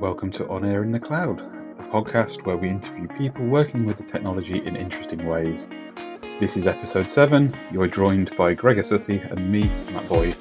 Welcome 0.00 0.32
to 0.32 0.48
On 0.48 0.64
Air 0.64 0.82
in 0.82 0.90
the 0.90 0.98
Cloud, 0.98 1.40
a 1.40 1.82
podcast 1.84 2.44
where 2.44 2.56
we 2.56 2.68
interview 2.68 3.06
people 3.16 3.46
working 3.46 3.86
with 3.86 3.96
the 3.96 4.02
technology 4.02 4.58
in 4.58 4.74
interesting 4.74 5.24
ways. 5.24 5.68
This 6.40 6.56
is 6.56 6.66
episode 6.66 7.08
7. 7.08 7.56
You're 7.70 7.86
joined 7.86 8.36
by 8.36 8.54
Gregor 8.54 8.82
Suttie 8.82 9.24
and 9.30 9.52
me, 9.52 9.62
Matt 9.92 10.08
Boyd. 10.08 10.36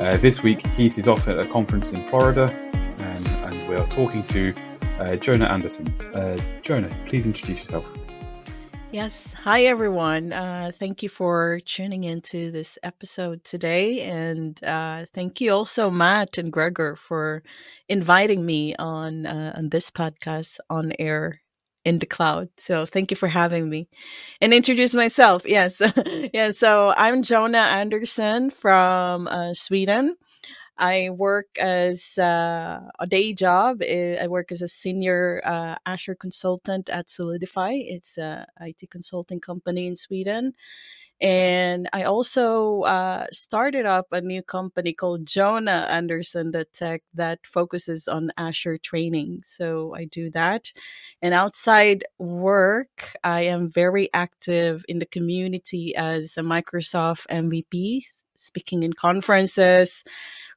Uh, 0.00 0.16
this 0.16 0.42
week, 0.42 0.60
Keith 0.72 0.98
is 0.98 1.06
off 1.06 1.28
at 1.28 1.38
a 1.38 1.44
conference 1.44 1.92
in 1.92 2.06
Florida, 2.08 2.44
um, 2.44 3.26
and 3.44 3.68
we 3.68 3.76
are 3.76 3.86
talking 3.88 4.24
to 4.24 4.54
uh, 4.98 5.16
Jonah 5.16 5.52
Andersson. 5.52 5.86
Uh, 6.14 6.40
Jonah, 6.62 6.88
please 7.06 7.26
introduce 7.26 7.58
yourself. 7.58 7.84
Yes. 8.90 9.34
Hi, 9.34 9.64
everyone. 9.64 10.32
Uh, 10.32 10.72
thank 10.74 11.02
you 11.02 11.10
for 11.10 11.60
tuning 11.66 12.04
into 12.04 12.50
this 12.50 12.78
episode 12.82 13.44
today. 13.44 14.00
And 14.00 14.62
uh, 14.64 15.04
thank 15.12 15.42
you 15.42 15.52
also, 15.52 15.90
Matt 15.90 16.38
and 16.38 16.50
Gregor, 16.50 16.96
for 16.96 17.42
inviting 17.90 18.46
me 18.46 18.74
on, 18.76 19.26
uh, 19.26 19.52
on 19.56 19.68
this 19.68 19.90
podcast 19.90 20.58
on 20.70 20.94
air 20.98 21.42
in 21.84 21.98
the 21.98 22.06
cloud. 22.06 22.48
So 22.56 22.86
thank 22.86 23.10
you 23.10 23.16
for 23.16 23.28
having 23.28 23.68
me 23.68 23.88
and 24.40 24.54
introduce 24.54 24.94
myself. 24.94 25.42
Yes. 25.44 25.82
yeah. 26.32 26.52
So 26.52 26.94
I'm 26.96 27.22
Jonah 27.22 27.58
Andersson 27.58 28.48
from 28.48 29.28
uh, 29.28 29.52
Sweden. 29.52 30.16
I 30.78 31.10
work 31.10 31.48
as 31.58 32.16
uh, 32.18 32.80
a 32.98 33.06
day 33.06 33.32
job. 33.32 33.82
Eh, 33.82 34.16
I 34.22 34.26
work 34.28 34.52
as 34.52 34.62
a 34.62 34.68
senior 34.68 35.42
uh, 35.44 35.76
Azure 35.86 36.14
consultant 36.14 36.88
at 36.88 37.10
Solidify. 37.10 37.72
It's 37.72 38.18
a 38.18 38.46
IT 38.60 38.88
consulting 38.90 39.40
company 39.40 39.86
in 39.86 39.96
Sweden. 39.96 40.54
And 41.20 41.88
I 41.92 42.04
also 42.04 42.82
uh, 42.82 43.26
started 43.32 43.86
up 43.86 44.06
a 44.12 44.20
new 44.20 44.40
company 44.40 44.92
called 44.92 45.26
Jonah 45.26 45.88
Andersson 45.90 46.52
Tech 46.72 47.02
that 47.14 47.40
focuses 47.44 48.06
on 48.06 48.30
Azure 48.36 48.78
training. 48.78 49.42
So 49.44 49.94
I 49.96 50.04
do 50.04 50.30
that. 50.30 50.72
And 51.20 51.34
outside 51.34 52.04
work, 52.18 53.16
I 53.24 53.42
am 53.42 53.68
very 53.68 54.08
active 54.14 54.84
in 54.88 55.00
the 55.00 55.06
community 55.06 55.96
as 55.96 56.36
a 56.36 56.42
Microsoft 56.42 57.26
MVP, 57.26 58.04
speaking 58.38 58.82
in 58.82 58.92
conferences, 58.94 60.04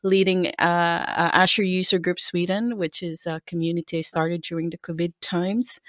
leading 0.04 0.48
uh, 0.60 1.06
uh, 1.08 1.30
Azure 1.34 1.64
User 1.64 2.00
Group 2.00 2.20
Sweden, 2.20 2.78
which 2.78 3.04
is 3.04 3.26
a 3.28 3.42
community 3.46 3.98
I 3.98 4.02
started 4.02 4.42
during 4.42 4.70
the 4.70 4.78
COVID 4.78 5.14
times. 5.22 5.80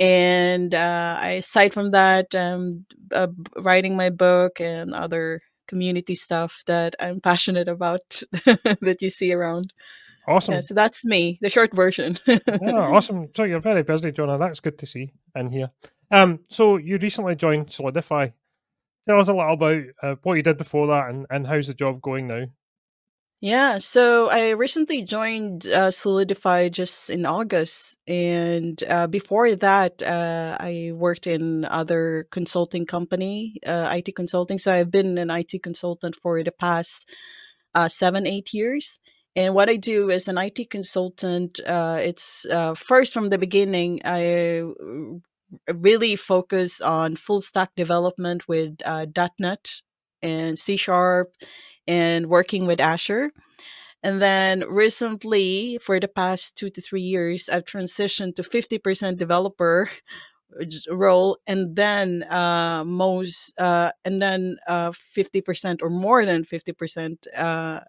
And 0.00 0.74
uh, 0.74 1.18
I, 1.20 1.28
aside 1.30 1.72
from 1.72 1.92
that, 1.92 2.34
um, 2.34 2.84
uh, 3.12 3.28
writing 3.56 3.96
my 3.96 4.10
book 4.10 4.60
and 4.60 4.92
other 4.92 5.40
community 5.68 6.14
stuff 6.14 6.62
that 6.66 6.94
I'm 6.98 7.20
passionate 7.20 7.68
about 7.68 8.22
that 8.80 8.98
you 9.00 9.10
see 9.10 9.32
around. 9.32 9.72
Awesome. 10.26 10.54
Yeah, 10.54 10.60
so 10.60 10.74
that's 10.74 11.04
me, 11.04 11.38
the 11.42 11.50
short 11.50 11.74
version. 11.74 12.18
yeah, 12.26 12.38
awesome. 12.48 13.28
So 13.36 13.44
you're 13.44 13.60
very 13.60 13.82
busy, 13.82 14.10
Jonah. 14.10 14.38
That's 14.38 14.60
good 14.60 14.78
to 14.78 14.86
see 14.86 15.12
and 15.34 15.52
hear. 15.52 15.70
Um, 16.10 16.40
so 16.48 16.76
you 16.76 16.98
recently 16.98 17.36
joined 17.36 17.70
Solidify. 17.70 18.28
Tell 19.06 19.20
us 19.20 19.28
a 19.28 19.34
little 19.34 19.52
about 19.52 19.82
uh, 20.02 20.14
what 20.22 20.34
you 20.34 20.42
did 20.42 20.56
before 20.56 20.86
that 20.86 21.10
and, 21.10 21.26
and 21.30 21.46
how's 21.46 21.66
the 21.66 21.74
job 21.74 22.00
going 22.00 22.26
now? 22.26 22.46
Yeah, 23.40 23.76
so 23.76 24.30
I 24.30 24.50
recently 24.50 25.02
joined 25.02 25.68
uh, 25.68 25.90
Solidify 25.90 26.70
just 26.70 27.10
in 27.10 27.26
August, 27.26 27.94
and 28.06 28.82
uh, 28.88 29.06
before 29.06 29.54
that, 29.54 30.02
uh, 30.02 30.56
I 30.58 30.92
worked 30.94 31.26
in 31.26 31.66
other 31.66 32.26
consulting 32.30 32.86
company, 32.86 33.56
uh, 33.66 33.90
IT 33.92 34.16
consulting. 34.16 34.56
So 34.56 34.72
I've 34.72 34.90
been 34.90 35.18
an 35.18 35.28
IT 35.28 35.62
consultant 35.62 36.16
for 36.22 36.42
the 36.42 36.52
past 36.52 37.06
uh, 37.74 37.88
seven, 37.88 38.26
eight 38.26 38.54
years. 38.54 38.98
And 39.36 39.54
what 39.54 39.68
I 39.68 39.76
do 39.76 40.10
as 40.10 40.26
an 40.26 40.38
IT 40.38 40.70
consultant, 40.70 41.60
uh, 41.66 41.98
it's 42.00 42.46
first 42.76 43.12
from 43.12 43.28
the 43.28 43.36
beginning, 43.36 44.00
I 44.06 44.62
really 45.72 46.16
focus 46.16 46.80
on 46.80 47.16
full 47.16 47.40
stack 47.40 47.70
development 47.76 48.48
with 48.48 48.78
.NET 49.38 49.80
and 50.22 50.58
C 50.58 50.76
Sharp 50.76 51.32
and 51.86 52.26
working 52.26 52.66
with 52.66 52.80
Azure. 52.80 53.30
And 54.02 54.20
then 54.20 54.64
recently, 54.68 55.78
for 55.82 55.98
the 55.98 56.08
past 56.08 56.56
two 56.56 56.68
to 56.70 56.80
three 56.80 57.00
years, 57.00 57.48
I've 57.48 57.64
transitioned 57.64 58.36
to 58.36 58.42
50% 58.42 59.16
developer 59.16 59.88
role 60.90 61.38
and 61.46 61.74
then 61.74 62.22
uh, 62.24 62.84
most 62.84 63.58
uh, 63.58 63.92
and 64.04 64.20
then 64.20 64.56
uh, 64.68 64.90
50% 64.90 65.82
or 65.82 65.90
more 65.90 66.24
than 66.24 66.44
50% 66.44 67.16
uh, 67.36 67.80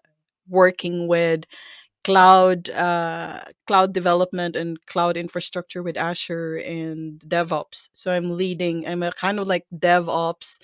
working 0.48 1.06
with 1.06 1.44
cloud 2.06 2.70
uh, 2.70 3.40
cloud 3.68 3.90
development 4.00 4.56
and 4.56 4.70
cloud 4.86 5.16
infrastructure 5.18 5.82
with 5.82 5.96
azure 5.98 6.56
and 6.58 7.20
devops. 7.34 7.88
So 7.92 8.12
i'm 8.12 8.30
leading 8.42 8.86
i'm 8.88 9.02
a 9.04 9.12
kind 9.12 9.38
of 9.40 9.46
like 9.48 9.66
devops 9.74 10.58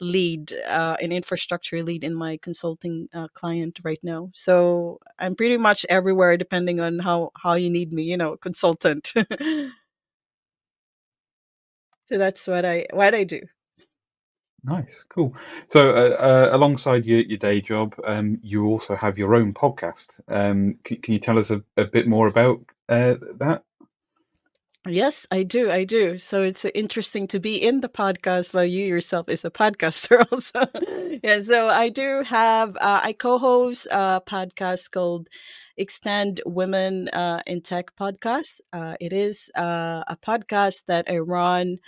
lead 0.00 0.52
uh, 0.68 0.96
an 1.00 1.12
infrastructure 1.12 1.82
lead 1.82 2.04
in 2.04 2.14
my 2.14 2.38
consulting 2.42 3.08
uh, 3.14 3.28
client 3.34 3.80
right 3.84 4.00
now. 4.04 4.30
So 4.34 5.00
i'm 5.20 5.34
pretty 5.36 5.58
much 5.58 5.86
everywhere 5.90 6.36
depending 6.38 6.80
on 6.80 7.00
how 7.00 7.30
how 7.42 7.54
you 7.54 7.70
need 7.70 7.92
me 7.92 8.04
you 8.04 8.16
know 8.18 8.36
consultant. 8.38 9.12
So 12.06 12.18
that's 12.18 12.46
what 12.46 12.64
i 12.64 12.86
what 12.92 13.14
i 13.14 13.24
do 13.24 13.40
nice 14.64 15.04
cool 15.08 15.34
so 15.68 15.90
uh, 15.90 15.94
uh, 15.94 16.56
alongside 16.56 17.04
your, 17.04 17.20
your 17.20 17.38
day 17.38 17.60
job 17.60 17.94
um, 18.06 18.38
you 18.42 18.66
also 18.66 18.96
have 18.96 19.18
your 19.18 19.34
own 19.34 19.52
podcast 19.52 20.20
um, 20.28 20.76
can, 20.84 20.96
can 20.98 21.14
you 21.14 21.20
tell 21.20 21.38
us 21.38 21.50
a, 21.50 21.62
a 21.76 21.84
bit 21.84 22.06
more 22.08 22.26
about 22.26 22.60
uh, 22.88 23.14
that 23.36 23.62
Yes, 24.86 25.26
I 25.30 25.44
do. 25.44 25.70
I 25.70 25.84
do. 25.84 26.18
So 26.18 26.42
it's 26.42 26.66
interesting 26.66 27.26
to 27.28 27.40
be 27.40 27.56
in 27.56 27.80
the 27.80 27.88
podcast 27.88 28.52
while 28.52 28.66
you 28.66 28.84
yourself 28.84 29.30
is 29.30 29.42
a 29.42 29.50
podcaster 29.50 30.26
also. 30.32 30.66
yeah. 31.22 31.40
So 31.40 31.68
I 31.68 31.88
do 31.88 32.22
have, 32.22 32.76
uh, 32.76 33.00
I 33.02 33.14
co-host 33.14 33.86
a 33.90 34.20
podcast 34.26 34.90
called 34.90 35.28
Extend 35.78 36.42
Women 36.44 37.08
uh, 37.08 37.40
in 37.46 37.62
Tech 37.62 37.96
podcast. 37.96 38.60
Uh, 38.74 38.96
it 39.00 39.14
is 39.14 39.50
uh, 39.56 40.04
a 40.06 40.18
podcast 40.22 40.84
that 40.86 41.06
I 41.08 41.16
run 41.16 41.78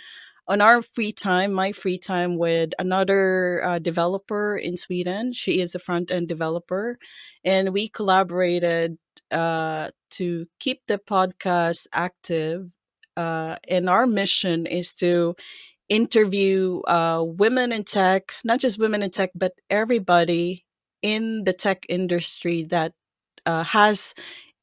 on 0.47 0.61
our 0.61 0.81
free 0.81 1.11
time, 1.11 1.51
my 1.53 1.71
free 1.71 1.97
time 1.97 2.37
with 2.37 2.71
another 2.79 3.63
uh, 3.65 3.79
developer 3.79 4.55
in 4.57 4.77
Sweden. 4.77 5.33
She 5.33 5.61
is 5.61 5.75
a 5.75 5.79
front 5.79 6.11
end 6.11 6.27
developer, 6.27 6.97
and 7.43 7.73
we 7.73 7.89
collaborated 7.89 8.97
uh, 9.31 9.91
to 10.11 10.47
keep 10.59 10.81
the 10.87 10.97
podcast 10.99 11.87
active 11.93 12.69
uh, 13.17 13.55
and 13.67 13.89
our 13.89 14.05
mission 14.05 14.67
is 14.67 14.93
to 14.93 15.35
interview 15.89 16.81
uh, 16.81 17.23
women 17.25 17.71
in 17.71 17.83
tech, 17.83 18.33
not 18.43 18.59
just 18.59 18.79
women 18.79 19.03
in 19.03 19.11
tech, 19.11 19.31
but 19.35 19.53
everybody 19.69 20.65
in 21.01 21.43
the 21.45 21.53
tech 21.53 21.85
industry 21.89 22.63
that 22.65 22.93
uh, 23.45 23.63
has 23.63 24.13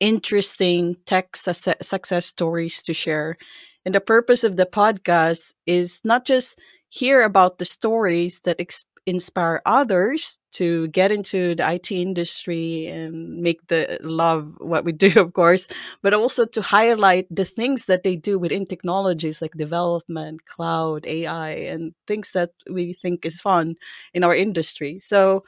interesting 0.01 0.97
tech 1.07 1.37
su- 1.37 1.73
success 1.83 2.27
stories 2.27 2.83
to 2.83 2.93
share. 2.95 3.37
And 3.85 3.95
the 3.95 4.01
purpose 4.01 4.45
of 4.45 4.57
the 4.57 4.67
podcast 4.67 5.53
is 5.67 6.01
not 6.05 6.25
just 6.25 6.59
hear 6.89 7.23
about 7.23 7.59
the 7.59 7.65
stories 7.65 8.41
that 8.45 8.61
ex- 8.61 8.87
inspire 9.07 9.61
others 9.67 10.39
to 10.53 10.89
get 10.89 11.13
into 11.13 11.55
the 11.57 11.69
IT 11.69 11.91
industry 11.91 12.87
and 12.87 13.43
make 13.43 13.67
the 13.67 13.99
love 14.03 14.55
what 14.59 14.85
we 14.85 14.93
do, 14.93 15.13
of 15.21 15.33
course, 15.35 15.69
but 16.03 16.15
also 16.15 16.45
to 16.45 16.63
highlight 16.63 17.27
the 17.31 17.45
things 17.45 17.87
that 17.87 18.03
they 18.03 18.17
do 18.17 18.39
within 18.39 18.65
technologies 18.65 19.43
like 19.43 19.53
development, 19.53 20.45
cloud, 20.47 21.05
AI, 21.07 21.51
and 21.51 21.93
things 22.07 22.31
that 22.33 22.51
we 22.71 22.95
think 22.95 23.27
is 23.27 23.41
fun 23.41 23.75
in 24.15 24.25
our 24.25 24.35
industry. 24.35 24.99
So, 24.99 25.45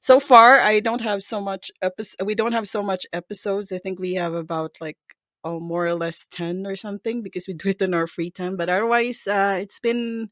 so 0.00 0.20
far, 0.20 0.60
I 0.60 0.80
don't 0.80 1.00
have 1.02 1.22
so 1.22 1.40
much 1.40 1.70
episode. 1.82 2.26
We 2.26 2.34
don't 2.34 2.52
have 2.52 2.68
so 2.68 2.82
much 2.82 3.06
episodes. 3.12 3.72
I 3.72 3.78
think 3.78 3.98
we 3.98 4.14
have 4.14 4.34
about 4.34 4.76
like 4.80 4.98
oh, 5.44 5.60
more 5.60 5.86
or 5.86 5.94
less 5.94 6.26
10 6.30 6.66
or 6.66 6.76
something 6.76 7.22
because 7.22 7.46
we 7.46 7.54
do 7.54 7.68
it 7.68 7.82
in 7.82 7.94
our 7.94 8.06
free 8.06 8.30
time 8.30 8.56
but 8.56 8.68
otherwise 8.68 9.26
uh, 9.26 9.56
it's 9.60 9.78
been 9.78 10.28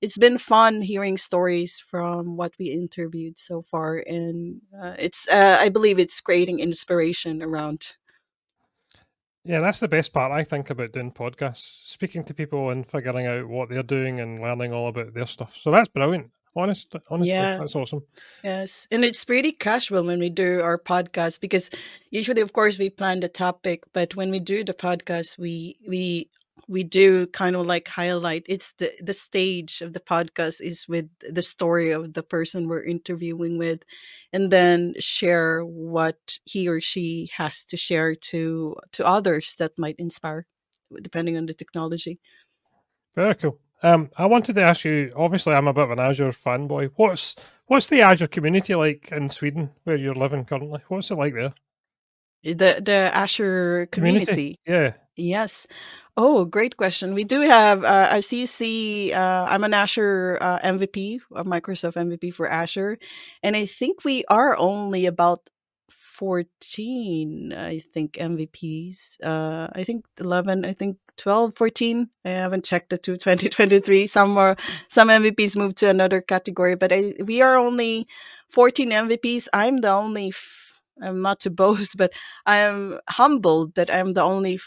it's 0.00 0.16
been 0.16 0.38
fun 0.38 0.80
hearing 0.80 1.16
stories 1.16 1.78
from 1.78 2.36
what 2.36 2.52
we 2.58 2.66
interviewed 2.66 3.38
so 3.38 3.62
far 3.62 4.02
and 4.06 4.60
uh, 4.82 4.94
it's 4.98 5.28
uh, 5.28 5.56
i 5.60 5.68
believe 5.68 5.98
it's 5.98 6.20
creating 6.20 6.60
inspiration 6.60 7.42
around. 7.42 7.94
Yeah 9.44 9.60
that's 9.60 9.80
the 9.80 9.88
best 9.88 10.12
part 10.12 10.32
i 10.32 10.44
think 10.44 10.68
about 10.70 10.92
doing 10.92 11.12
podcasts 11.12 11.86
speaking 11.86 12.24
to 12.24 12.34
people 12.34 12.70
and 12.70 12.86
figuring 12.86 13.26
out 13.26 13.48
what 13.48 13.68
they're 13.68 13.82
doing 13.82 14.20
and 14.20 14.40
learning 14.40 14.72
all 14.72 14.88
about 14.88 15.14
their 15.14 15.26
stuff 15.26 15.56
so 15.56 15.70
that's 15.70 15.88
brilliant 15.88 16.30
honest 16.56 16.94
honestly 17.10 17.30
yeah. 17.30 17.56
that's 17.56 17.76
awesome. 17.76 18.02
Yes 18.42 18.88
and 18.90 19.04
it's 19.04 19.24
pretty 19.24 19.52
casual 19.52 20.04
when 20.04 20.18
we 20.18 20.30
do 20.30 20.60
our 20.60 20.78
podcast 20.78 21.40
because 21.40 21.70
usually 22.10 22.42
of 22.42 22.52
course 22.52 22.78
we 22.78 22.90
plan 22.90 23.20
the 23.20 23.28
topic 23.28 23.84
but 23.92 24.16
when 24.16 24.30
we 24.30 24.40
do 24.40 24.64
the 24.64 24.74
podcast 24.74 25.38
we 25.38 25.76
we 25.86 26.28
we 26.70 26.84
do 26.84 27.26
kind 27.28 27.56
of 27.56 27.66
like 27.66 27.88
highlight. 27.88 28.46
It's 28.48 28.72
the 28.78 28.92
the 29.02 29.12
stage 29.12 29.82
of 29.82 29.92
the 29.92 30.00
podcast 30.00 30.60
is 30.60 30.86
with 30.86 31.08
the 31.18 31.42
story 31.42 31.90
of 31.90 32.12
the 32.14 32.22
person 32.22 32.68
we're 32.68 32.84
interviewing 32.84 33.58
with 33.58 33.82
and 34.32 34.52
then 34.52 34.94
share 35.00 35.64
what 35.64 36.38
he 36.44 36.68
or 36.68 36.80
she 36.80 37.28
has 37.36 37.64
to 37.64 37.76
share 37.76 38.14
to 38.30 38.76
to 38.92 39.04
others 39.04 39.56
that 39.58 39.76
might 39.78 39.96
inspire 39.98 40.46
depending 41.02 41.36
on 41.36 41.46
the 41.46 41.54
technology. 41.54 42.20
Very 43.16 43.34
cool 43.34 43.58
um 43.82 44.10
i 44.16 44.26
wanted 44.26 44.54
to 44.54 44.62
ask 44.62 44.84
you 44.84 45.10
obviously 45.16 45.54
i'm 45.54 45.68
a 45.68 45.72
bit 45.72 45.84
of 45.84 45.90
an 45.90 45.98
azure 45.98 46.30
fanboy 46.30 46.90
what's 46.96 47.36
what's 47.66 47.86
the 47.88 48.00
azure 48.00 48.28
community 48.28 48.74
like 48.74 49.10
in 49.12 49.28
sweden 49.28 49.70
where 49.84 49.96
you're 49.96 50.14
living 50.14 50.44
currently 50.44 50.80
what's 50.88 51.10
it 51.10 51.16
like 51.16 51.34
there 51.34 51.52
the 52.42 52.80
the 52.84 53.10
azure 53.12 53.86
community, 53.92 54.24
community. 54.24 54.60
yeah 54.66 54.92
Yes. 55.20 55.66
Oh, 56.16 56.44
great 56.44 56.76
question. 56.76 57.14
We 57.14 57.24
do 57.24 57.40
have 57.42 57.84
uh, 57.84 58.08
a 58.10 58.16
CC. 58.16 59.14
Uh, 59.14 59.46
I'm 59.48 59.64
an 59.64 59.74
Azure 59.74 60.38
uh, 60.40 60.58
MVP, 60.60 61.20
a 61.34 61.44
Microsoft 61.44 61.94
MVP 61.96 62.34
for 62.34 62.48
Azure, 62.48 62.98
and 63.42 63.56
I 63.56 63.66
think 63.66 64.04
we 64.04 64.24
are 64.28 64.56
only 64.56 65.06
about 65.06 65.48
14. 65.90 67.52
I 67.52 67.78
think 67.78 68.14
MVPs. 68.14 69.22
Uh, 69.22 69.68
I 69.72 69.84
think 69.84 70.04
11. 70.18 70.64
I 70.64 70.72
think 70.72 70.96
12, 71.20 71.54
14. 71.54 72.08
I 72.24 72.28
haven't 72.30 72.64
checked 72.64 72.92
it 72.92 73.02
to 73.04 73.12
2023. 73.12 74.06
Some 74.08 74.30
more, 74.30 74.56
some 74.88 75.08
MVPs 75.08 75.54
moved 75.54 75.76
to 75.78 75.88
another 75.88 76.20
category, 76.20 76.74
but 76.74 76.92
I, 76.92 77.14
we 77.22 77.42
are 77.42 77.56
only 77.56 78.06
14 78.50 78.90
MVPs. 78.90 79.46
I'm 79.52 79.78
the 79.80 79.90
only. 79.90 80.28
F- 80.28 80.56
I'm 81.02 81.22
not 81.22 81.40
to 81.40 81.50
boast, 81.62 81.96
but 81.96 82.12
I 82.46 82.56
am 82.58 82.98
humbled 83.08 83.74
that 83.74 83.90
I'm 83.90 84.14
the 84.14 84.22
only 84.22 84.60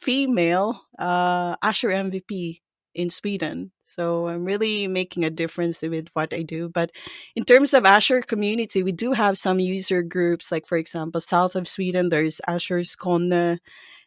female 0.00 0.80
uh, 0.98 1.56
MVP 1.56 2.60
in 2.94 3.10
Sweden. 3.10 3.70
So 3.84 4.28
I'm 4.28 4.44
really 4.44 4.88
making 4.88 5.24
a 5.24 5.30
difference 5.30 5.82
with 5.82 6.08
what 6.14 6.32
I 6.32 6.42
do. 6.42 6.68
But 6.68 6.90
in 7.36 7.44
terms 7.44 7.74
of 7.74 7.84
Azure 7.84 8.22
community, 8.22 8.82
we 8.82 8.92
do 8.92 9.12
have 9.12 9.38
some 9.38 9.60
user 9.60 10.02
groups, 10.02 10.50
like 10.50 10.66
for 10.66 10.78
example, 10.78 11.20
south 11.20 11.54
of 11.54 11.68
Sweden, 11.68 12.08
there's 12.08 12.40
Azure 12.48 12.80
Skåne. 12.80 13.58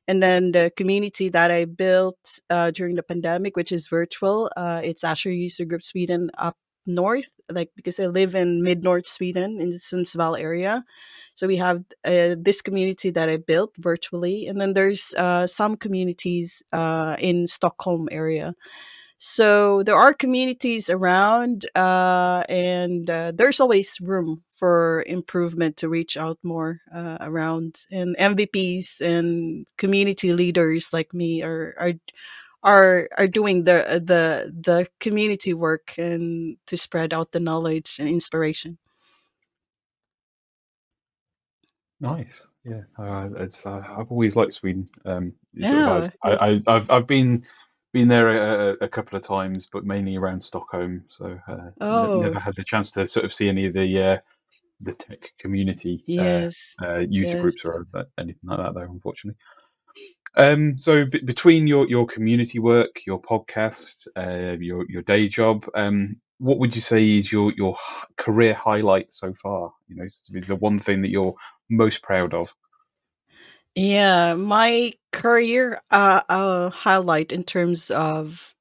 And 0.09 0.23
then 0.23 0.53
the 0.53 0.71
community 0.75 1.29
that 1.29 1.51
I 1.51 1.65
built 1.65 2.39
uh, 2.49 2.71
during 2.71 2.95
the 2.95 3.03
pandemic, 3.03 3.55
which 3.55 3.71
is 3.71 3.87
virtual, 3.87 4.51
uh, 4.57 4.81
it's 4.83 5.03
Azure 5.03 5.29
User 5.29 5.65
Group 5.65 5.83
Sweden 5.83 6.31
up 6.35 6.57
north, 6.87 7.29
like 7.51 7.69
because 7.75 7.99
I 7.99 8.07
live 8.07 8.33
in 8.33 8.63
mid 8.63 8.83
north 8.83 9.05
Sweden 9.05 9.61
in 9.61 9.69
the 9.69 9.75
Sundsvall 9.75 10.39
area. 10.39 10.83
So 11.35 11.45
we 11.45 11.57
have 11.57 11.83
uh, 12.03 12.35
this 12.39 12.63
community 12.63 13.11
that 13.11 13.29
I 13.29 13.37
built 13.37 13.75
virtually, 13.77 14.47
and 14.47 14.59
then 14.59 14.73
there's 14.73 15.13
uh, 15.13 15.45
some 15.45 15.77
communities 15.77 16.63
uh, 16.73 17.15
in 17.19 17.45
Stockholm 17.45 18.09
area. 18.11 18.55
So 19.21 19.83
there 19.83 19.97
are 19.97 20.13
communities 20.13 20.89
around, 20.89 21.65
uh, 21.75 22.43
and 22.47 23.09
uh, 23.09 23.33
there's 23.35 23.59
always 23.59 23.99
room 23.99 24.43
for 24.49 25.03
improvement 25.07 25.75
to 25.77 25.89
reach 25.89 26.15
out 26.15 26.39
more 26.41 26.79
uh, 26.95 27.17
around. 27.19 27.83
And 27.91 28.15
MVPs 28.17 29.01
and 29.01 29.67
community 29.77 30.31
leaders 30.31 30.93
like 30.93 31.13
me 31.13 31.43
are 31.43 31.75
are 31.77 31.93
are 32.63 33.09
are 33.17 33.27
doing 33.27 33.65
the 33.65 33.85
uh, 33.89 33.99
the 33.99 34.55
the 34.57 34.87
community 35.01 35.53
work 35.53 35.95
and 35.97 36.55
to 36.67 36.77
spread 36.77 37.13
out 37.13 37.33
the 37.33 37.41
knowledge 37.41 37.97
and 37.99 38.07
inspiration. 38.07 38.77
Nice, 41.99 42.47
yeah. 42.63 42.83
Uh, 42.97 43.27
it's 43.35 43.65
uh, 43.65 43.81
I've 43.97 44.09
always 44.09 44.37
liked 44.37 44.53
Sweden. 44.53 44.87
Um, 45.03 45.33
yeah, 45.53 45.87
sort 45.87 46.05
of 46.05 46.13
I, 46.23 46.61
I, 46.67 46.73
have 46.73 46.89
I've 46.89 47.07
been 47.07 47.43
been 47.93 48.07
there 48.07 48.29
a, 48.71 48.77
a, 48.81 48.87
couple 48.87 49.17
of 49.17 49.23
times, 49.23 49.67
but 49.71 49.85
mainly 49.85 50.15
around 50.15 50.41
Stockholm. 50.41 51.05
So 51.07 51.39
uh, 51.47 51.71
oh. 51.81 52.21
never 52.21 52.39
had 52.39 52.55
the 52.55 52.63
chance 52.63 52.91
to 52.91 53.07
sort 53.07 53.25
of 53.25 53.33
see 53.33 53.49
any 53.49 53.65
of 53.65 53.73
the 53.73 54.03
uh, 54.03 54.17
the 54.81 54.93
tech 54.93 55.31
community 55.39 56.03
uh, 56.07 56.13
yes. 56.23 56.75
uh, 56.81 56.99
user 56.99 57.35
yes. 57.35 57.41
groups 57.41 57.65
or 57.65 57.85
anything 58.17 58.41
like 58.43 58.59
that, 58.59 58.73
though. 58.73 58.81
Unfortunately. 58.81 59.37
Um, 60.35 60.77
so 60.77 61.05
b- 61.05 61.21
between 61.25 61.67
your, 61.67 61.87
your 61.89 62.05
community 62.05 62.59
work, 62.59 63.01
your 63.05 63.21
podcast, 63.21 64.07
uh, 64.15 64.57
your 64.59 64.85
your 64.89 65.01
day 65.01 65.27
job, 65.27 65.65
um, 65.73 66.17
what 66.37 66.59
would 66.59 66.75
you 66.75 66.81
say 66.81 67.17
is 67.17 67.31
your 67.31 67.51
your 67.53 67.75
career 68.15 68.53
highlight 68.53 69.13
so 69.13 69.33
far? 69.33 69.73
You 69.87 69.97
know, 69.97 70.05
is, 70.05 70.29
is 70.33 70.47
the 70.47 70.55
one 70.55 70.79
thing 70.79 71.01
that 71.01 71.09
you're 71.09 71.35
most 71.69 72.03
proud 72.03 72.33
of? 72.33 72.47
Yeah, 73.75 74.33
my 74.35 74.93
career 75.13 75.81
uh, 75.91 76.21
uh, 76.29 76.69
highlight 76.69 77.31
in 77.31 77.43
terms 77.43 77.91
of 77.91 78.55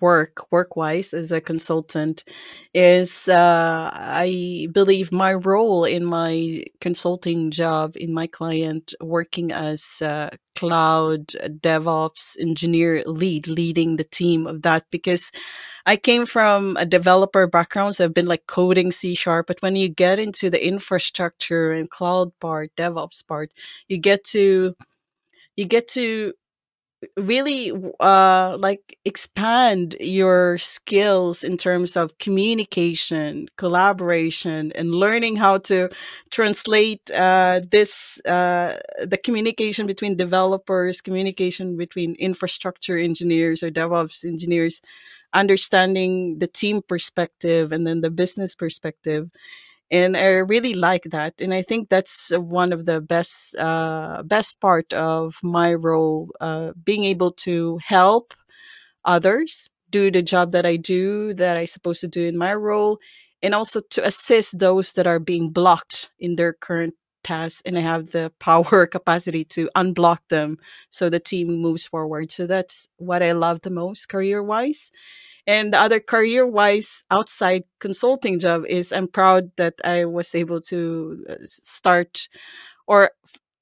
work 0.00 0.50
work 0.52 0.76
wise 0.76 1.14
as 1.14 1.32
a 1.32 1.40
consultant 1.40 2.24
is 2.74 3.26
uh, 3.28 3.90
i 3.94 4.68
believe 4.72 5.10
my 5.12 5.32
role 5.32 5.84
in 5.84 6.04
my 6.04 6.62
consulting 6.80 7.50
job 7.50 7.96
in 7.96 8.12
my 8.12 8.26
client 8.26 8.94
working 9.00 9.52
as 9.52 10.02
cloud 10.56 11.26
devops 11.62 12.36
engineer 12.40 13.02
lead 13.06 13.46
leading 13.48 13.96
the 13.96 14.04
team 14.04 14.46
of 14.46 14.62
that 14.62 14.84
because 14.90 15.30
i 15.86 15.96
came 15.96 16.26
from 16.26 16.76
a 16.78 16.86
developer 16.86 17.46
background 17.46 17.94
so 17.96 18.04
i've 18.04 18.14
been 18.14 18.26
like 18.26 18.46
coding 18.46 18.92
c 18.92 19.14
sharp 19.14 19.46
but 19.46 19.62
when 19.62 19.76
you 19.76 19.88
get 19.88 20.18
into 20.18 20.50
the 20.50 20.66
infrastructure 20.66 21.70
and 21.70 21.90
cloud 21.90 22.32
part 22.40 22.70
devops 22.76 23.26
part 23.26 23.52
you 23.88 23.98
get 23.98 24.24
to 24.24 24.74
you 25.56 25.64
get 25.64 25.88
to 25.88 26.32
really 27.16 27.72
uh 28.00 28.56
like 28.58 28.98
expand 29.04 29.94
your 30.00 30.58
skills 30.58 31.44
in 31.44 31.56
terms 31.56 31.96
of 31.96 32.18
communication 32.18 33.48
collaboration 33.56 34.72
and 34.74 34.92
learning 34.92 35.36
how 35.36 35.58
to 35.58 35.88
translate 36.30 37.08
uh 37.12 37.60
this 37.70 38.20
uh 38.26 38.76
the 39.04 39.16
communication 39.16 39.86
between 39.86 40.16
developers 40.16 41.00
communication 41.00 41.76
between 41.76 42.14
infrastructure 42.16 42.98
engineers 42.98 43.62
or 43.62 43.70
devops 43.70 44.24
engineers 44.24 44.82
understanding 45.34 46.38
the 46.40 46.48
team 46.48 46.82
perspective 46.82 47.70
and 47.70 47.86
then 47.86 48.00
the 48.00 48.10
business 48.10 48.56
perspective 48.56 49.30
and 49.90 50.16
I 50.16 50.26
really 50.44 50.74
like 50.74 51.04
that. 51.04 51.40
And 51.40 51.54
I 51.54 51.62
think 51.62 51.88
that's 51.88 52.30
one 52.36 52.72
of 52.72 52.86
the 52.86 53.00
best 53.00 53.56
uh, 53.56 54.22
best 54.24 54.60
part 54.60 54.92
of 54.92 55.36
my 55.42 55.74
role, 55.74 56.30
uh, 56.40 56.72
being 56.84 57.04
able 57.04 57.32
to 57.46 57.78
help 57.84 58.34
others 59.04 59.68
do 59.90 60.10
the 60.10 60.22
job 60.22 60.52
that 60.52 60.66
I 60.66 60.76
do 60.76 61.34
that 61.34 61.56
I 61.56 61.64
supposed 61.64 62.00
to 62.02 62.08
do 62.08 62.24
in 62.26 62.36
my 62.36 62.54
role, 62.54 62.98
and 63.42 63.54
also 63.54 63.80
to 63.90 64.06
assist 64.06 64.58
those 64.58 64.92
that 64.92 65.06
are 65.06 65.18
being 65.18 65.50
blocked 65.50 66.10
in 66.18 66.36
their 66.36 66.52
current 66.52 66.94
tasks. 67.24 67.62
And 67.64 67.78
I 67.78 67.80
have 67.82 68.10
the 68.10 68.32
power 68.40 68.86
capacity 68.86 69.44
to 69.46 69.70
unblock 69.76 70.18
them 70.30 70.58
so 70.90 71.08
the 71.08 71.20
team 71.20 71.48
moves 71.48 71.86
forward. 71.86 72.32
So 72.32 72.46
that's 72.46 72.88
what 72.96 73.22
I 73.22 73.32
love 73.32 73.62
the 73.62 73.70
most 73.70 74.08
career 74.08 74.42
wise. 74.42 74.90
And 75.48 75.72
the 75.72 75.80
other 75.80 75.98
career 75.98 76.46
wise 76.46 77.04
outside 77.10 77.64
consulting 77.80 78.38
job 78.38 78.66
is 78.66 78.92
I'm 78.92 79.08
proud 79.08 79.50
that 79.56 79.74
I 79.82 80.04
was 80.04 80.34
able 80.34 80.60
to 80.62 81.24
uh, 81.28 81.36
start 81.42 82.28
or 82.86 83.12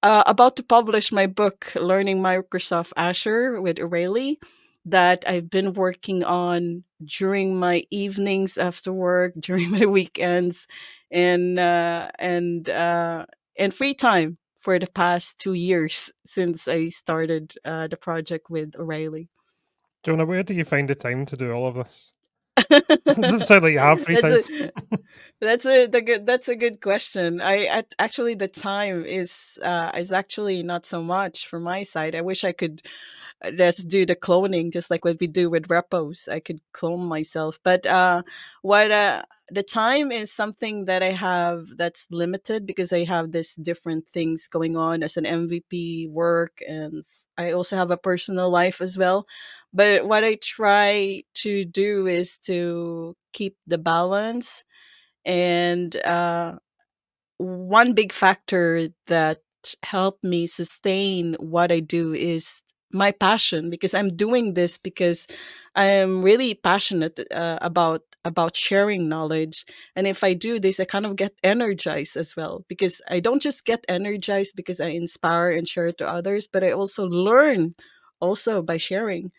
uh, 0.02 0.25
about 0.26 0.57
to 0.57 0.64
publish 0.64 1.12
my 1.12 1.28
book, 1.28 1.73
Learning 1.76 2.21
Microsoft 2.21 2.93
Azure 2.97 3.61
with 3.62 3.78
O'Reilly, 3.78 4.40
that 4.85 5.25
I've 5.28 5.49
been 5.49 5.75
working 5.75 6.25
on 6.25 6.83
during 7.05 7.57
my 7.57 7.85
evenings 7.90 8.59
after 8.59 8.93
work, 8.93 9.35
during 9.40 9.71
my 9.71 9.87
weekends, 9.87 10.66
and 11.12 11.57
uh, 11.59 12.11
and 12.19 12.69
uh, 12.69 13.26
and 13.57 13.73
free 13.73 13.95
time 13.95 14.38
for 14.61 14.81
the 14.81 14.88
past 14.88 15.38
two 15.38 15.55
years 15.55 16.11
since 16.26 16.66
I 16.66 16.88
started 16.88 17.55
uh, 17.64 17.87
the 17.87 17.97
project 17.97 18.50
with 18.50 18.75
O'Reilly. 18.76 19.28
Jonah, 20.06 20.25
where 20.25 20.44
do 20.44 20.54
you 20.54 20.64
find 20.64 20.88
the 20.88 20.94
time 20.94 21.26
to 21.26 21.36
do 21.36 21.50
all 21.50 21.66
of 21.66 21.75
this? 21.75 22.12
doesn't 22.70 23.44
sound 23.48 23.64
like 23.64 23.72
you 23.72 23.80
have 23.80 24.00
free 24.00 24.16
time. 24.16 24.40
That's 25.40 25.66
a, 25.66 25.88
that's 25.88 25.96
a 25.96 26.18
that's 26.18 26.48
a 26.48 26.54
good 26.54 26.80
question. 26.80 27.40
I, 27.40 27.66
I 27.66 27.84
actually 27.98 28.36
the 28.36 28.46
time 28.46 29.04
is 29.04 29.58
uh, 29.64 29.90
is 29.98 30.12
actually 30.12 30.62
not 30.62 30.86
so 30.86 31.02
much 31.02 31.48
for 31.48 31.58
my 31.58 31.82
side. 31.82 32.14
I 32.14 32.20
wish 32.20 32.44
I 32.44 32.52
could 32.52 32.82
uh, 33.44 33.50
just 33.50 33.88
do 33.88 34.06
the 34.06 34.14
cloning 34.14 34.72
just 34.72 34.92
like 34.92 35.04
what 35.04 35.18
we 35.20 35.26
do 35.26 35.50
with 35.50 35.72
repos. 35.72 36.28
I 36.30 36.38
could 36.38 36.60
clone 36.72 37.04
myself, 37.04 37.58
but 37.64 37.84
uh, 37.84 38.22
what 38.62 38.92
uh, 38.92 39.25
the 39.50 39.64
time 39.64 40.12
is 40.12 40.30
something 40.30 40.84
that 40.84 41.02
I 41.02 41.10
have 41.10 41.66
that's 41.76 42.06
limited 42.12 42.64
because 42.64 42.92
I 42.92 43.02
have 43.02 43.32
this 43.32 43.56
different 43.56 44.06
things 44.12 44.46
going 44.46 44.76
on 44.76 45.02
as 45.02 45.16
an 45.16 45.25
MVP 45.25 46.10
work 46.10 46.60
and 46.68 47.04
I 47.38 47.52
also 47.52 47.76
have 47.76 47.90
a 47.90 47.97
personal 47.97 48.50
life 48.50 48.81
as 48.81 48.97
well. 48.99 49.26
But 49.73 50.07
what 50.07 50.25
I 50.25 50.37
try 50.37 51.25
to 51.37 51.64
do 51.64 52.07
is 52.07 52.38
to 52.47 53.16
keep 53.33 53.57
the 53.66 53.78
balance. 53.78 54.64
And 55.25 55.95
uh, 56.05 56.59
one 57.38 57.95
big 57.95 58.12
factor 58.12 58.88
that 59.09 59.40
helped 59.83 60.25
me 60.25 60.47
sustain 60.47 61.35
what 61.40 61.73
I 61.73 61.81
do 61.81 62.14
is 62.14 62.62
my 62.93 63.11
passion 63.11 63.71
because 63.71 63.95
I'm 63.95 64.16
doing 64.16 64.55
this 64.55 64.78
because 64.78 65.26
I 65.75 65.87
am 65.87 66.23
really 66.23 66.55
passionate 66.55 67.21
uh, 67.33 67.59
about 67.61 68.02
about 68.25 68.57
sharing 68.57 69.09
knowledge. 69.09 69.64
And 69.95 70.07
if 70.07 70.25
I 70.25 70.35
do 70.35 70.59
this 70.59 70.81
I 70.81 70.85
kind 70.85 71.07
of 71.07 71.16
get 71.16 71.35
energized 71.45 72.16
as 72.16 72.37
well 72.37 72.64
because 72.69 73.00
I 73.09 73.21
don't 73.21 73.43
just 73.43 73.64
get 73.64 73.85
energized 73.88 74.55
because 74.57 74.81
I 74.81 74.88
inspire 74.88 75.50
and 75.50 75.66
share 75.69 75.88
it 75.88 75.99
to 75.99 76.09
others 76.09 76.47
but 76.47 76.64
I 76.64 76.73
also 76.73 77.07
learn 77.07 77.75
also 78.21 78.62
by 78.62 78.76
sharing. 78.78 79.33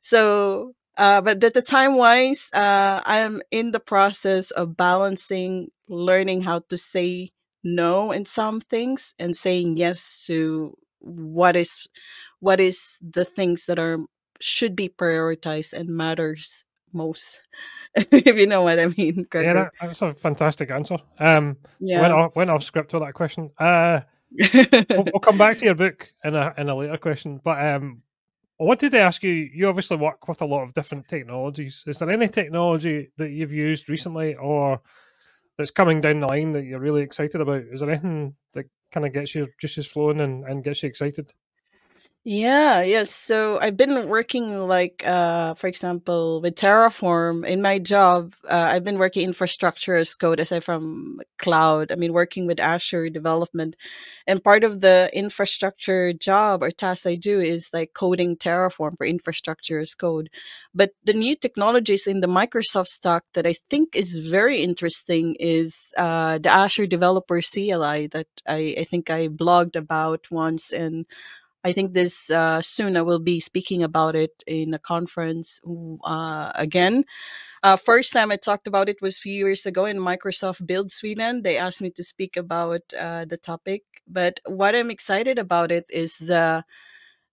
So 0.00 0.74
uh, 0.96 1.20
but 1.22 1.42
at 1.42 1.54
the 1.54 1.62
time 1.62 1.96
wise 1.96 2.50
uh, 2.52 3.00
I 3.04 3.18
am 3.18 3.42
in 3.50 3.70
the 3.72 3.80
process 3.80 4.50
of 4.52 4.76
balancing 4.76 5.68
learning 5.88 6.42
how 6.42 6.60
to 6.68 6.76
say 6.76 7.30
no 7.64 8.12
in 8.12 8.24
some 8.24 8.60
things 8.60 9.14
and 9.18 9.36
saying 9.36 9.76
yes 9.76 10.24
to 10.26 10.76
what 11.00 11.56
is 11.56 11.86
what 12.40 12.60
is 12.60 12.96
the 13.00 13.24
things 13.24 13.66
that 13.66 13.78
are 13.78 13.98
should 14.40 14.74
be 14.74 14.88
prioritized 14.88 15.72
and 15.72 15.88
matters 15.88 16.64
most 16.92 17.40
if 17.94 18.36
you 18.36 18.46
know 18.46 18.62
what 18.62 18.78
i 18.78 18.86
mean 18.86 19.26
Yeah, 19.32 19.52
that, 19.54 19.72
that's 19.80 20.02
a 20.02 20.14
fantastic 20.14 20.70
answer. 20.70 20.98
Um, 21.18 21.56
went 21.56 21.58
yeah 21.80 22.12
off, 22.12 22.36
went 22.36 22.50
off 22.50 22.62
script 22.62 22.92
with 22.92 23.02
that 23.02 23.14
question. 23.14 23.50
Uh, 23.58 24.00
we'll, 24.30 25.04
we'll 25.12 25.20
come 25.20 25.38
back 25.38 25.58
to 25.58 25.64
your 25.64 25.74
book 25.74 26.12
in 26.24 26.34
a 26.34 26.54
in 26.56 26.68
a 26.68 26.74
later 26.74 26.96
question. 26.98 27.40
But 27.42 27.60
um, 27.64 28.02
I 28.60 28.64
wanted 28.64 28.92
to 28.92 29.00
ask 29.00 29.22
you. 29.22 29.30
You 29.30 29.68
obviously 29.68 29.96
work 29.96 30.28
with 30.28 30.40
a 30.42 30.46
lot 30.46 30.62
of 30.62 30.74
different 30.74 31.08
technologies. 31.08 31.82
Is 31.86 31.98
there 31.98 32.10
any 32.10 32.28
technology 32.28 33.08
that 33.16 33.30
you've 33.30 33.52
used 33.52 33.88
recently, 33.88 34.36
or 34.36 34.82
that's 35.58 35.70
coming 35.70 36.00
down 36.00 36.20
the 36.20 36.26
line 36.26 36.52
that 36.52 36.64
you're 36.64 36.80
really 36.80 37.02
excited 37.02 37.40
about? 37.40 37.62
Is 37.72 37.80
there 37.80 37.90
anything 37.90 38.36
that 38.54 38.66
kind 38.90 39.06
of 39.06 39.12
gets 39.12 39.34
your 39.34 39.48
juices 39.60 39.86
flowing 39.86 40.20
and, 40.20 40.44
and 40.44 40.64
gets 40.64 40.82
you 40.82 40.88
excited? 40.88 41.32
Yeah, 42.22 42.82
yes. 42.82 43.10
So 43.10 43.58
I've 43.60 43.78
been 43.78 44.06
working 44.06 44.58
like 44.68 45.02
uh 45.06 45.54
for 45.54 45.68
example 45.68 46.42
with 46.42 46.54
Terraform 46.54 47.46
in 47.48 47.62
my 47.62 47.78
job. 47.78 48.34
Uh, 48.44 48.68
I've 48.72 48.84
been 48.84 48.98
working 48.98 49.24
infrastructure 49.24 49.96
as 49.96 50.14
code 50.14 50.38
aside 50.38 50.62
from 50.62 51.20
cloud. 51.38 51.90
I 51.90 51.94
mean 51.94 52.12
working 52.12 52.46
with 52.46 52.60
Azure 52.60 53.08
development. 53.08 53.74
And 54.26 54.44
part 54.44 54.64
of 54.64 54.82
the 54.82 55.08
infrastructure 55.14 56.12
job 56.12 56.62
or 56.62 56.70
task 56.70 57.06
I 57.06 57.14
do 57.16 57.40
is 57.40 57.70
like 57.72 57.94
coding 57.94 58.36
Terraform 58.36 58.98
for 58.98 59.06
infrastructure 59.06 59.78
as 59.80 59.94
code. 59.94 60.28
But 60.74 60.90
the 61.04 61.14
new 61.14 61.34
technologies 61.34 62.06
in 62.06 62.20
the 62.20 62.28
Microsoft 62.28 62.88
stack 62.88 63.22
that 63.32 63.46
I 63.46 63.54
think 63.70 63.96
is 63.96 64.18
very 64.18 64.62
interesting 64.62 65.36
is 65.40 65.74
uh 65.96 66.36
the 66.36 66.52
Azure 66.52 66.86
Developer 66.86 67.40
CLI 67.40 68.08
that 68.08 68.28
I, 68.46 68.74
I 68.80 68.84
think 68.84 69.08
I 69.08 69.28
blogged 69.28 69.74
about 69.74 70.30
once 70.30 70.70
and 70.70 71.06
I 71.64 71.72
think 71.72 71.92
this 71.92 72.30
uh, 72.30 72.62
soon 72.62 72.96
I 72.96 73.02
will 73.02 73.18
be 73.18 73.40
speaking 73.40 73.82
about 73.82 74.16
it 74.16 74.42
in 74.46 74.72
a 74.74 74.78
conference 74.78 75.60
uh, 76.04 76.52
again. 76.54 77.04
Uh, 77.62 77.76
first 77.76 78.12
time 78.12 78.32
I 78.32 78.36
talked 78.36 78.66
about 78.66 78.88
it 78.88 79.02
was 79.02 79.18
a 79.18 79.20
few 79.20 79.34
years 79.34 79.66
ago 79.66 79.84
in 79.86 79.98
Microsoft 79.98 80.66
Build 80.66 80.92
Sweden. 80.92 81.42
They 81.42 81.58
asked 81.58 81.82
me 81.82 81.90
to 81.92 82.02
speak 82.04 82.36
about 82.36 82.82
uh, 82.98 83.26
the 83.26 83.36
topic, 83.36 83.82
but 84.08 84.40
what 84.46 84.74
I'm 84.74 84.90
excited 84.90 85.38
about 85.38 85.72
it 85.72 85.86
is 85.90 86.16
the 86.18 86.64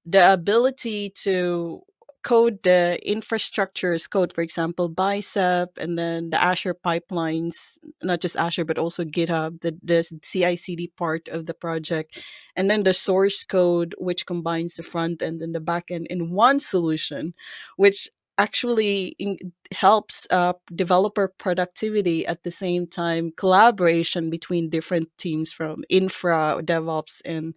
the 0.05 0.33
ability 0.33 1.11
to 1.23 1.81
code 2.27 2.59
the 2.63 2.99
infrastructure 3.09 3.93
as 3.93 4.05
code, 4.05 4.33
for 4.33 4.41
example, 4.41 4.89
Bicep, 4.89 5.77
and 5.77 5.97
then 5.97 6.29
the 6.29 6.43
Azure 6.43 6.75
pipelines, 6.75 7.77
not 8.03 8.19
just 8.19 8.35
Azure, 8.35 8.65
but 8.65 8.77
also 8.77 9.05
GitHub, 9.05 9.61
the, 9.61 9.77
the 9.81 10.03
CI 10.23 10.57
CD 10.57 10.91
part 10.97 11.29
of 11.29 11.45
the 11.45 11.53
project, 11.53 12.19
and 12.57 12.69
then 12.69 12.83
the 12.83 12.93
source 12.93 13.45
code, 13.45 13.95
which 13.97 14.25
combines 14.25 14.75
the 14.75 14.83
front 14.83 15.21
end 15.21 15.41
and 15.41 15.55
the 15.55 15.61
back 15.61 15.89
end 15.89 16.07
in 16.09 16.31
one 16.31 16.59
solution, 16.59 17.33
which 17.77 18.09
actually 18.37 19.15
in, 19.19 19.37
helps 19.73 20.27
uh, 20.29 20.53
developer 20.75 21.33
productivity 21.37 22.25
at 22.27 22.43
the 22.43 22.51
same 22.51 22.87
time 22.87 23.31
collaboration 23.37 24.29
between 24.29 24.69
different 24.69 25.09
teams 25.17 25.51
from 25.51 25.83
infra 25.89 26.61
devops 26.63 27.21
and 27.25 27.53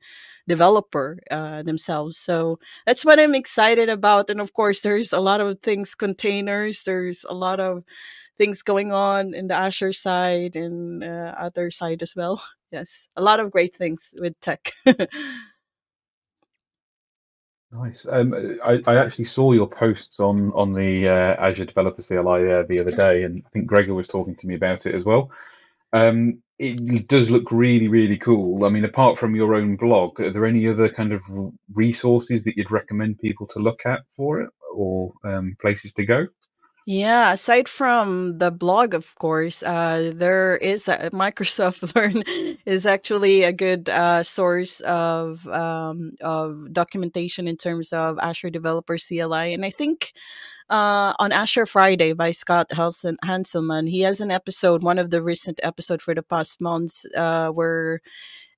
developer 0.49 1.19
uh, 1.31 1.63
themselves. 1.63 2.17
So 2.19 2.59
that's 2.87 3.05
what 3.05 3.21
i'm 3.21 3.35
excited 3.35 3.89
about 3.89 4.31
and 4.31 4.41
of 4.41 4.53
course 4.55 4.81
there's 4.81 5.13
a 5.13 5.21
lot 5.21 5.41
of 5.41 5.61
things 5.63 5.95
containers 5.95 6.83
there's 6.83 7.25
a 7.29 7.35
lot 7.35 7.61
of 7.61 7.85
things 8.39 8.63
going 8.63 8.93
on 8.93 9.35
in 9.35 9.49
the 9.49 9.55
azure 9.55 9.93
side 9.93 10.57
and 10.57 11.05
uh, 11.05 11.35
other 11.39 11.71
side 11.71 12.03
as 12.03 12.15
well. 12.17 12.43
Yes 12.73 13.09
a 13.17 13.23
lot 13.23 13.41
of 13.41 13.51
great 13.51 13.75
things 13.75 14.15
with 14.21 14.39
tech 14.41 14.73
Nice. 17.73 18.07
Um, 18.11 18.35
I, 18.65 18.81
I 18.87 18.97
actually 18.97 19.27
saw 19.27 19.53
your 19.53 19.69
posts 19.69 20.19
on 20.19 20.53
on 20.55 20.73
the 20.73 21.09
uh, 21.09 21.37
Azure 21.39 21.67
Developer 21.67 22.03
CLI 22.03 22.53
uh, 22.53 22.63
the 22.65 22.81
other 22.81 22.91
day, 22.91 23.23
and 23.23 23.43
I 23.47 23.49
think 23.51 23.67
Gregor 23.67 23.95
was 23.95 24.09
talking 24.09 24.35
to 24.37 24.47
me 24.49 24.57
about 24.57 24.87
it 24.87 24.95
as 24.95 25.05
well. 25.05 25.31
Um, 25.93 26.43
it 26.59 27.09
does 27.09 27.31
look 27.31 27.51
really, 27.51 27.89
really 27.89 28.19
cool. 28.19 28.65
I 28.65 28.69
mean, 28.69 28.85
apart 28.85 29.19
from 29.19 29.35
your 29.35 29.55
own 29.55 29.77
blog, 29.77 30.21
are 30.21 30.31
there 30.31 30.47
any 30.47 30.69
other 30.69 30.91
kind 30.91 31.13
of 31.13 31.23
resources 31.73 32.45
that 32.45 32.57
you'd 32.57 32.71
recommend 32.71 33.19
people 33.19 33.47
to 33.49 33.61
look 33.61 33.87
at 33.87 34.01
for 34.15 34.43
it, 34.43 34.51
or 34.75 35.13
um, 35.25 35.57
places 35.61 35.95
to 35.95 36.05
go? 36.05 36.27
Yeah, 36.87 37.33
aside 37.33 37.69
from 37.69 38.39
the 38.39 38.51
blog, 38.51 38.95
of 38.95 39.15
course, 39.17 39.63
uh, 39.63 40.13
there 40.15 40.57
is 40.57 40.89
a, 40.89 41.11
Microsoft 41.13 41.95
Learn 41.97 42.25
is 42.67 42.87
actually 42.87 43.43
a 43.43 43.53
good 43.53 43.89
uh, 43.89 44.23
source 44.23 44.81
of 44.81 45.47
um, 45.47 46.13
of 46.23 46.73
documentation 46.73 47.47
in 47.47 47.57
terms 47.57 47.93
of 47.93 48.19
Azure 48.19 48.51
Developer 48.51 48.97
CLI, 48.99 49.53
and 49.55 49.65
I 49.65 49.71
think 49.71 50.13
uh, 50.71 51.15
on 51.19 51.33
Azure 51.33 51.67
Friday 51.67 52.13
by 52.15 52.33
Scott 52.33 52.71
Hanselman, 52.71 53.17
Hanselman, 53.25 53.89
he 53.89 54.01
has 54.03 54.21
an 54.21 54.31
episode, 54.31 54.83
one 54.83 54.99
of 54.99 55.11
the 55.11 55.23
recent 55.23 55.61
episode 55.63 56.03
for 56.03 56.15
the 56.15 56.23
past 56.23 56.61
months, 56.61 57.07
uh, 57.17 57.51
where 57.51 58.01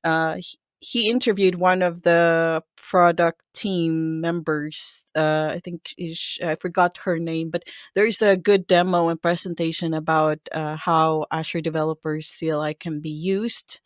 uh, 0.04 0.36
he, 0.82 1.08
interviewed 1.08 1.54
one 1.54 1.80
of 1.80 2.02
the 2.02 2.62
product 2.76 3.40
team 3.54 4.20
members. 4.20 5.04
Uh, 5.14 5.50
I 5.54 5.60
think 5.60 5.94
is, 5.96 6.38
I 6.44 6.56
forgot 6.56 6.98
her 7.04 7.18
name, 7.18 7.50
but 7.50 7.64
there's 7.94 8.20
a 8.20 8.36
good 8.36 8.66
demo 8.66 9.08
and 9.08 9.22
presentation 9.22 9.94
about 9.94 10.40
uh, 10.50 10.76
how 10.76 11.26
Azure 11.30 11.60
Developers 11.60 12.34
CLI 12.38 12.74
can 12.74 13.00
be 13.00 13.10
used 13.10 13.80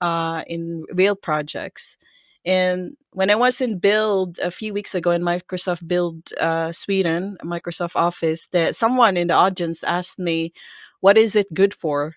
uh, 0.00 0.44
in 0.46 0.84
real 0.92 1.16
projects. 1.16 1.96
And 2.44 2.96
when 3.10 3.28
I 3.28 3.34
was 3.34 3.60
in 3.60 3.78
Build 3.80 4.38
a 4.38 4.52
few 4.52 4.72
weeks 4.72 4.94
ago 4.94 5.10
in 5.10 5.22
Microsoft 5.22 5.88
Build 5.88 6.32
uh, 6.40 6.70
Sweden, 6.70 7.36
Microsoft 7.42 7.96
Office, 7.96 8.46
that 8.52 8.76
someone 8.76 9.16
in 9.16 9.26
the 9.26 9.34
audience 9.34 9.82
asked 9.82 10.20
me, 10.20 10.52
"What 11.00 11.18
is 11.18 11.34
it 11.34 11.52
good 11.52 11.74
for?" 11.74 12.14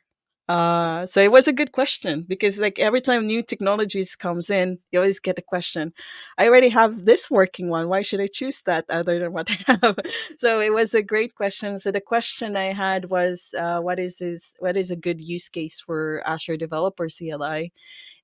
Uh, 0.50 1.06
so 1.06 1.22
it 1.22 1.32
was 1.32 1.48
a 1.48 1.53
good 1.53 1.72
question 1.74 2.25
because 2.27 2.58
like 2.58 2.79
every 2.79 3.01
time 3.01 3.27
new 3.27 3.44
technologies 3.44 4.15
comes 4.15 4.50
in, 4.50 4.79
you 4.91 4.98
always 4.98 5.20
get 5.20 5.38
a 5.38 5.44
question. 5.44 5.94
I 6.39 6.48
already 6.48 6.70
have 6.70 7.06
this 7.06 7.29
working 7.29 7.70
one. 7.70 7.88
Why 7.88 8.01
should 8.01 8.20
I 8.20 8.25
choose 8.25 8.60
that 8.65 8.86
other 8.89 9.20
than 9.20 9.32
what 9.32 9.48
I 9.68 9.77
have? 9.84 10.00
so 10.39 10.60
it 10.60 10.74
was 10.74 10.96
a 10.96 11.03
great 11.03 11.36
question. 11.36 11.77
So 11.77 11.91
the 11.91 12.01
question 12.01 12.56
I 12.58 12.74
had 12.74 13.12
was, 13.12 13.53
uh, 13.60 13.79
what 13.82 14.00
is 14.00 14.18
this, 14.18 14.56
what 14.58 14.75
is 14.75 14.89
a 14.89 14.96
good 14.96 15.22
use 15.22 15.50
case 15.50 15.82
for 15.82 16.24
Azure 16.25 16.58
Developer 16.58 17.10
CLI? 17.10 17.72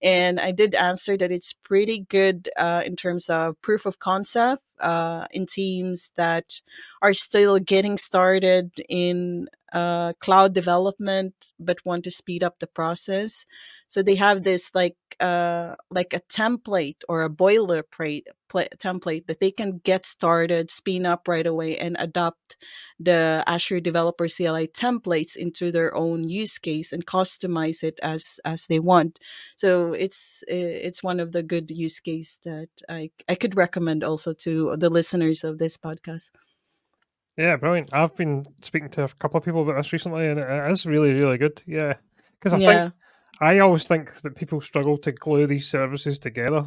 And 0.01 0.39
I 0.39 0.51
did 0.51 0.73
answer 0.73 1.17
that 1.17 1.31
it's 1.31 1.53
pretty 1.53 2.07
good 2.09 2.49
uh, 2.57 2.81
in 2.83 2.95
terms 2.95 3.29
of 3.29 3.61
proof 3.61 3.85
of 3.85 3.99
concept 3.99 4.63
uh, 4.79 5.27
in 5.31 5.45
teams 5.45 6.11
that 6.15 6.59
are 7.03 7.13
still 7.13 7.59
getting 7.59 7.97
started 7.97 8.71
in 8.89 9.47
uh, 9.75 10.13
cloud 10.21 10.53
development 10.53 11.33
but 11.59 11.85
want 11.85 12.05
to 12.05 12.11
speed 12.11 12.43
up 12.43 12.59
the 12.59 12.67
process. 12.67 13.45
So 13.87 14.01
they 14.01 14.15
have 14.15 14.43
this 14.43 14.71
like 14.73 14.95
uh, 15.19 15.75
like 15.91 16.13
a 16.13 16.21
template 16.21 17.01
or 17.09 17.23
a 17.23 17.29
boilerplate 17.29 18.23
pla- 18.49 18.73
template 18.77 19.27
that 19.27 19.41
they 19.41 19.51
can 19.51 19.81
get 19.83 20.05
started 20.05 20.71
spin 20.71 21.05
up 21.05 21.27
right 21.27 21.45
away 21.45 21.77
and 21.77 21.95
adopt 21.99 22.57
the 22.99 23.43
azure 23.47 23.81
developer 23.81 24.27
cli 24.27 24.67
templates 24.67 25.35
into 25.35 25.71
their 25.71 25.93
own 25.95 26.27
use 26.29 26.57
case 26.57 26.93
and 26.93 27.05
customize 27.05 27.83
it 27.83 27.99
as 28.01 28.39
as 28.45 28.67
they 28.67 28.79
want. 28.79 29.19
So 29.57 29.91
it's 29.91 30.41
it's 30.47 31.03
one 31.03 31.19
of 31.19 31.33
the 31.33 31.43
good 31.43 31.69
use 31.69 31.99
case 31.99 32.39
that 32.45 32.69
i 32.89 33.09
i 33.27 33.35
could 33.35 33.55
recommend 33.57 34.03
also 34.03 34.31
to 34.33 34.75
the 34.77 34.89
listeners 34.89 35.43
of 35.43 35.57
this 35.57 35.77
podcast 35.77 36.31
Yeah, 37.37 37.57
brilliant. 37.57 37.93
I've 37.93 38.15
been 38.15 38.45
speaking 38.61 38.89
to 38.91 39.03
a 39.03 39.07
couple 39.09 39.37
of 39.37 39.43
people 39.43 39.61
about 39.61 39.75
this 39.75 39.91
recently, 39.91 40.27
and 40.27 40.39
it 40.39 40.71
is 40.71 40.85
really, 40.85 41.13
really 41.13 41.37
good. 41.37 41.61
Yeah, 41.65 41.95
because 42.39 42.53
I 42.53 42.59
yeah 42.59 42.83
think 42.83 42.93
I 43.41 43.59
always 43.59 43.87
think 43.87 44.21
that 44.21 44.35
people 44.35 44.61
struggle 44.61 44.97
to 44.99 45.11
glue 45.11 45.45
these 45.45 45.69
services 45.69 46.17
together, 46.17 46.65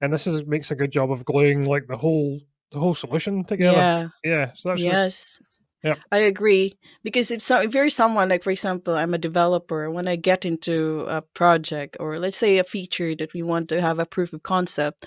and 0.00 0.12
this 0.12 0.26
is 0.26 0.44
makes 0.46 0.70
a 0.70 0.76
good 0.76 0.92
job 0.92 1.10
of 1.10 1.24
gluing 1.24 1.64
like 1.64 1.86
the 1.86 1.96
whole 1.96 2.40
the 2.72 2.78
whole 2.78 2.94
solution 2.94 3.42
together. 3.44 3.80
yeah 3.80 4.08
Yeah, 4.22 4.52
so 4.54 4.68
that's 4.68 4.82
yes 4.82 5.40
yeah. 5.82 5.94
I 6.10 6.18
agree 6.18 6.78
because 7.04 7.30
if 7.30 7.42
so, 7.42 7.60
if 7.60 7.74
you're 7.74 7.90
someone 7.90 8.28
like, 8.28 8.42
for 8.42 8.50
example, 8.50 8.94
I'm 8.94 9.14
a 9.14 9.18
developer. 9.18 9.90
When 9.90 10.08
I 10.08 10.16
get 10.16 10.44
into 10.44 11.04
a 11.08 11.22
project 11.22 11.96
or 12.00 12.18
let's 12.18 12.36
say 12.38 12.58
a 12.58 12.64
feature 12.64 13.14
that 13.16 13.32
we 13.34 13.42
want 13.42 13.68
to 13.68 13.80
have 13.80 13.98
a 13.98 14.06
proof 14.06 14.32
of 14.32 14.42
concept, 14.42 15.06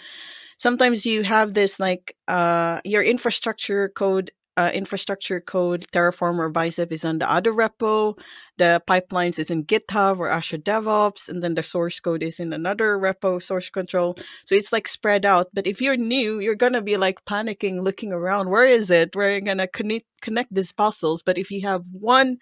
sometimes 0.58 1.06
you 1.06 1.24
have 1.24 1.54
this 1.54 1.80
like 1.80 2.16
uh, 2.28 2.80
your 2.86 3.04
infrastructure 3.04 3.90
code 3.90 4.32
uh, 4.60 4.72
infrastructure 4.74 5.40
code, 5.40 5.86
Terraform 5.94 6.38
or 6.38 6.50
Bicep 6.50 6.92
is 6.92 7.06
on 7.06 7.20
the 7.20 7.32
other 7.32 7.54
repo. 7.54 8.20
The 8.58 8.84
pipelines 8.86 9.40
is 9.40 9.50
in 9.50 9.64
GitHub 9.64 10.20
or 10.20 10.30
Azure 10.30 10.58
DevOps, 10.58 11.30
and 11.30 11.42
then 11.42 11.56
the 11.56 11.64
source 11.64 12.02
code 12.02 12.22
is 12.22 12.42
in 12.42 12.52
another 12.52 12.98
repo, 12.98 13.42
source 13.42 13.70
control. 13.70 14.18
So 14.46 14.56
it's 14.56 14.74
like 14.74 14.90
spread 14.90 15.26
out. 15.26 15.48
But 15.54 15.66
if 15.66 15.82
you're 15.82 15.96
new, 15.96 16.40
you're 16.40 16.56
gonna 16.56 16.82
be 16.82 16.98
like 16.98 17.24
panicking, 17.24 17.82
looking 17.82 18.12
around. 18.12 18.50
Where 18.50 18.66
is 18.66 18.90
it? 18.90 19.16
Where 19.16 19.30
are 19.30 19.36
you 19.36 19.42
gonna 19.42 19.68
connect 19.68 20.06
connect 20.22 20.54
these 20.54 20.74
puzzles. 20.74 21.24
But 21.24 21.38
if 21.38 21.50
you 21.52 21.62
have 21.62 21.84
one 21.92 22.38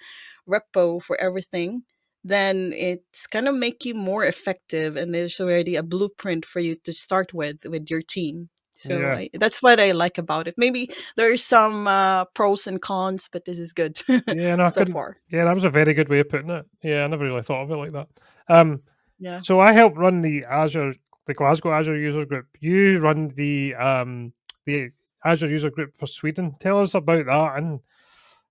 repo 0.50 1.01
for 1.01 1.15
everything, 1.21 1.83
then 2.24 2.74
it's 2.74 3.27
gonna 3.27 3.53
make 3.53 3.86
you 3.86 3.93
more 3.93 4.25
effective, 4.25 4.95
and 4.97 5.13
there's 5.13 5.39
already 5.39 5.75
a 5.75 5.83
blueprint 5.83 6.45
for 6.45 6.59
you 6.62 6.75
to 6.86 6.93
start 6.93 7.33
with 7.33 7.57
with 7.65 7.91
your 7.91 8.01
team. 8.01 8.50
So 8.77 9.00
Yeah. 9.00 9.15
I, 9.15 9.29
that's 9.34 9.62
what 9.62 9.79
I 9.79 9.91
like 9.91 10.17
about 10.19 10.48
it. 10.48 10.53
Maybe 10.57 10.91
there's 11.15 11.43
some 11.43 11.88
uh, 11.88 12.25
pros 12.25 12.67
and 12.67 12.81
cons, 12.81 13.27
but 13.31 13.43
this 13.46 13.57
is 13.57 13.74
good 13.74 14.00
Yeah, 14.27 14.55
no, 14.55 14.69
so 14.69 14.86
far. 14.86 15.17
Yeah, 15.29 15.46
that 15.46 15.55
was 15.55 15.63
a 15.63 15.69
very 15.69 15.93
good 15.93 16.10
way 16.10 16.19
of 16.19 16.29
putting 16.29 16.51
it. 16.51 16.65
Yeah, 16.84 17.03
I 17.03 17.07
never 17.07 17.25
really 17.25 17.41
thought 17.41 17.63
of 17.63 17.72
it 17.72 17.75
like 17.77 17.91
that. 17.93 18.07
Um, 18.48 18.84
Yeah. 19.19 19.39
so 19.41 19.60
I 19.60 19.74
help 19.74 19.98
run 19.98 20.22
the 20.22 20.46
Azure, 20.50 20.93
the 21.25 21.34
Glasgow 21.34 21.74
Azure 21.74 21.98
user 21.98 22.25
group. 22.25 22.46
You 22.60 23.00
run 23.00 23.29
the 23.29 23.74
um 23.75 24.31
the 24.65 24.91
Azure 25.25 25.48
user 25.48 25.72
group 25.72 25.96
for 25.96 26.05
Sweden. 26.07 26.53
Tell 26.60 26.79
us 26.79 26.93
about 26.93 27.25
that 27.25 27.57
and 27.57 27.79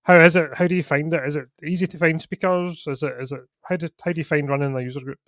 how 0.03 0.15
is 0.19 0.35
it? 0.35 0.49
How 0.53 0.67
do 0.67 0.75
you 0.75 0.83
find 0.83 1.13
it? 1.13 1.23
Is 1.25 1.35
it 1.35 1.47
easy 1.65 1.87
to 1.87 1.97
find 1.97 2.21
speakers? 2.21 2.85
Is 2.87 3.01
it 3.03 3.13
is 3.19 3.31
it 3.31 3.41
how 3.63 3.77
do 3.77 3.87
how 4.03 4.11
do 4.11 4.19
you 4.19 4.23
find 4.25 4.49
running 4.49 4.73
the 4.73 4.83
user 4.83 5.01
group? 5.01 5.19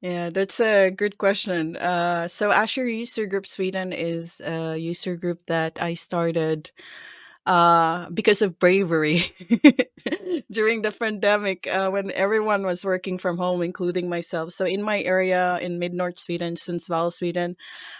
Yeah, 0.00 0.30
that's 0.30 0.60
a 0.60 0.90
good 0.90 1.18
question. 1.18 1.76
Uh, 1.76 2.28
so 2.28 2.52
Azure 2.52 2.86
User 2.88 3.26
Group 3.26 3.46
Sweden 3.46 3.92
is 3.92 4.40
a 4.40 4.76
user 4.76 5.16
group 5.16 5.40
that 5.46 5.82
I 5.82 5.94
started 5.94 6.70
uh, 7.46 8.08
because 8.10 8.42
of 8.42 8.58
bravery 8.60 9.22
during 10.52 10.82
the 10.82 10.92
pandemic 10.92 11.66
uh, 11.66 11.90
when 11.90 12.12
everyone 12.12 12.64
was 12.64 12.84
working 12.84 13.18
from 13.18 13.38
home, 13.38 13.62
including 13.62 14.08
myself. 14.08 14.52
So 14.52 14.66
in 14.66 14.82
my 14.82 15.02
area 15.02 15.58
in 15.62 15.78
mid 15.80 15.94
North 15.94 16.18
Sweden, 16.18 16.54
Sundsvall, 16.56 17.12
Sweden, 17.12 17.56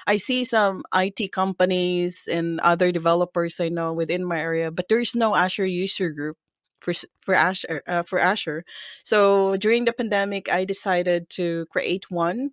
I 0.07 0.19
see 0.19 0.45
some 0.45 0.85
IT 0.95 1.33
companies 1.33 2.28
and 2.31 2.61
other 2.61 2.93
developers 2.93 3.61
I 3.61 3.71
know 3.71 3.93
within 3.93 4.25
my 4.25 4.38
area, 4.40 4.71
but 4.71 4.88
there's 4.88 5.17
no 5.17 5.37
Azure 5.37 5.67
User 5.67 6.11
Group 6.11 6.37
for 6.81 6.93
for 7.21 7.35
Azure 7.35 7.83
uh, 7.87 8.03
for 8.03 8.19
Azure. 8.19 8.65
So 9.05 9.57
during 9.57 9.85
the 9.85 9.93
pandemic, 9.93 10.51
I 10.51 10.65
decided 10.65 11.31
to 11.31 11.67
create 11.71 12.11
one. 12.11 12.51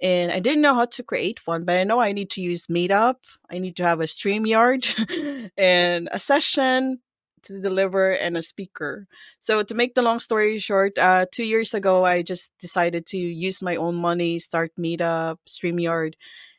And 0.00 0.30
I 0.30 0.38
didn't 0.38 0.62
know 0.62 0.76
how 0.76 0.84
to 0.84 1.02
create 1.02 1.44
one, 1.44 1.64
but 1.64 1.76
I 1.76 1.82
know 1.82 1.98
I 1.98 2.12
need 2.12 2.30
to 2.30 2.40
use 2.40 2.68
Meetup. 2.68 3.16
I 3.50 3.58
need 3.58 3.74
to 3.76 3.82
have 3.82 4.00
a 4.00 4.04
StreamYard 4.04 5.50
and 5.58 6.08
a 6.12 6.20
session 6.20 7.00
to 7.42 7.60
deliver 7.60 8.12
and 8.12 8.36
a 8.36 8.42
speaker. 8.42 9.06
So 9.40 9.62
to 9.62 9.74
make 9.74 9.94
the 9.94 10.02
long 10.02 10.20
story 10.20 10.58
short, 10.58 10.98
uh, 10.98 11.26
two 11.32 11.44
years 11.44 11.74
ago, 11.74 12.04
I 12.04 12.22
just 12.22 12.52
decided 12.60 13.06
to 13.06 13.18
use 13.18 13.60
my 13.60 13.76
own 13.76 13.96
money, 13.96 14.38
start 14.38 14.72
Meetup, 14.78 15.38
StreamYard, 15.48 16.14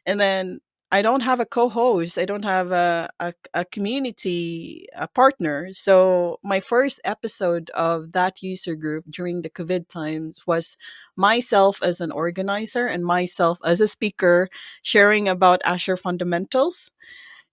and 0.06 0.20
then 0.20 0.60
I 0.92 1.04
don't 1.04 1.22
have 1.22 1.40
a 1.40 1.46
co-host. 1.46 2.18
I 2.18 2.26
don't 2.26 2.46
have 2.46 2.72
a, 2.72 3.10
a, 3.20 3.34
a 3.54 3.66
community 3.66 4.88
a 4.96 5.08
partner. 5.08 5.70
So 5.72 6.40
my 6.44 6.60
first 6.60 7.00
episode 7.04 7.70
of 7.76 8.12
that 8.14 8.42
user 8.42 8.74
group 8.76 9.06
during 9.10 9.44
the 9.44 9.52
COVID 9.52 9.88
times 9.88 10.48
was 10.48 10.78
myself 11.16 11.84
as 11.84 12.02
an 12.02 12.12
organizer 12.12 12.88
and 12.88 13.06
myself 13.06 13.60
as 13.64 13.82
a 13.82 13.88
speaker 13.88 14.50
sharing 14.82 15.30
about 15.30 15.62
Azure 15.64 15.98
fundamentals. 15.98 16.90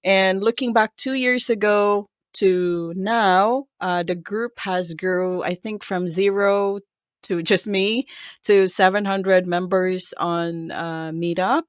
And 0.03 0.43
looking 0.43 0.73
back 0.73 0.97
two 0.97 1.15
years 1.15 1.51
ago 1.51 2.09
to 2.35 2.95
now, 2.97 3.67
uh, 3.81 4.03
the 4.03 4.15
group 4.15 4.59
has 4.61 4.95
grew, 4.95 5.43
I 5.43 5.55
think, 5.55 5.83
from 5.85 6.09
zero 6.09 6.81
to 7.25 7.43
just 7.43 7.67
me 7.67 8.07
to 8.45 8.67
700 8.69 9.47
members 9.47 10.15
on 10.17 10.71
uh, 10.71 11.11
Meetup. 11.11 11.65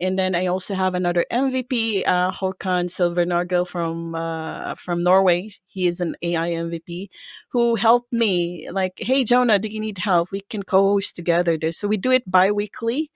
And 0.00 0.18
then 0.18 0.34
I 0.34 0.46
also 0.46 0.74
have 0.74 0.94
another 0.94 1.24
MVP, 1.32 2.06
uh, 2.06 2.30
Håkan 2.30 2.86
Silvernagel 2.86 3.66
from 3.66 4.14
uh, 4.14 4.74
from 4.76 5.02
Norway. 5.02 5.50
He 5.66 5.86
is 5.86 6.00
an 6.00 6.14
AI 6.22 6.50
MVP 6.50 7.08
who 7.48 7.74
helped 7.74 8.12
me. 8.12 8.68
Like, 8.70 8.94
hey 8.98 9.24
Jonah, 9.24 9.58
do 9.58 9.68
you 9.68 9.80
need 9.80 9.98
help? 9.98 10.30
We 10.30 10.42
can 10.42 10.62
co-host 10.62 11.16
together 11.16 11.58
this. 11.58 11.78
So 11.78 11.88
we 11.88 11.96
do 11.96 12.12
it 12.12 12.30
bi-weekly, 12.30 13.10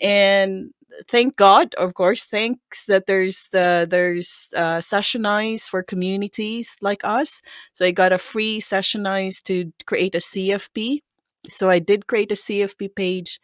and 0.00 0.70
thank 1.08 1.36
God, 1.36 1.74
of 1.76 1.94
course, 1.94 2.24
thanks 2.24 2.84
that 2.86 3.06
there's 3.06 3.48
the 3.52 3.86
there's 3.88 4.48
uh, 4.54 4.78
Sessionize 4.78 5.68
for 5.68 5.82
communities 5.82 6.76
like 6.80 7.02
us. 7.04 7.40
So 7.72 7.84
I 7.84 7.90
got 7.90 8.12
a 8.12 8.18
free 8.18 8.60
Sessionize 8.60 9.42
to 9.44 9.72
create 9.86 10.14
a 10.14 10.18
CFP. 10.18 11.02
So 11.48 11.70
I 11.70 11.78
did 11.78 12.06
create 12.06 12.32
a 12.32 12.34
CFP 12.34 12.94
page, 12.94 13.40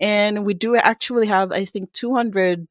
and 0.00 0.44
we 0.44 0.54
do 0.54 0.76
actually 0.76 1.26
have 1.26 1.52
I 1.52 1.64
think 1.64 1.92
200 1.92 2.66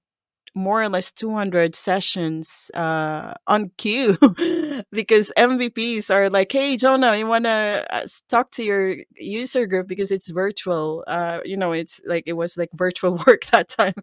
more 0.55 0.81
or 0.81 0.89
less 0.89 1.11
200 1.11 1.75
sessions 1.75 2.71
uh, 2.73 3.33
on 3.47 3.71
queue 3.77 4.17
because 4.91 5.31
MVPs 5.37 6.09
are 6.13 6.29
like, 6.29 6.51
hey, 6.51 6.75
Jonah, 6.75 7.15
you 7.15 7.27
want 7.27 7.45
to 7.45 7.85
uh, 7.91 8.07
talk 8.29 8.51
to 8.51 8.63
your 8.63 8.97
user 9.15 9.67
group 9.67 9.87
because 9.87 10.11
it's 10.11 10.29
virtual. 10.29 11.03
Uh, 11.07 11.39
you 11.45 11.55
know, 11.55 11.71
it's 11.71 12.01
like 12.05 12.23
it 12.25 12.33
was 12.33 12.57
like 12.57 12.69
virtual 12.73 13.21
work 13.27 13.45
that 13.47 13.69
time. 13.69 13.93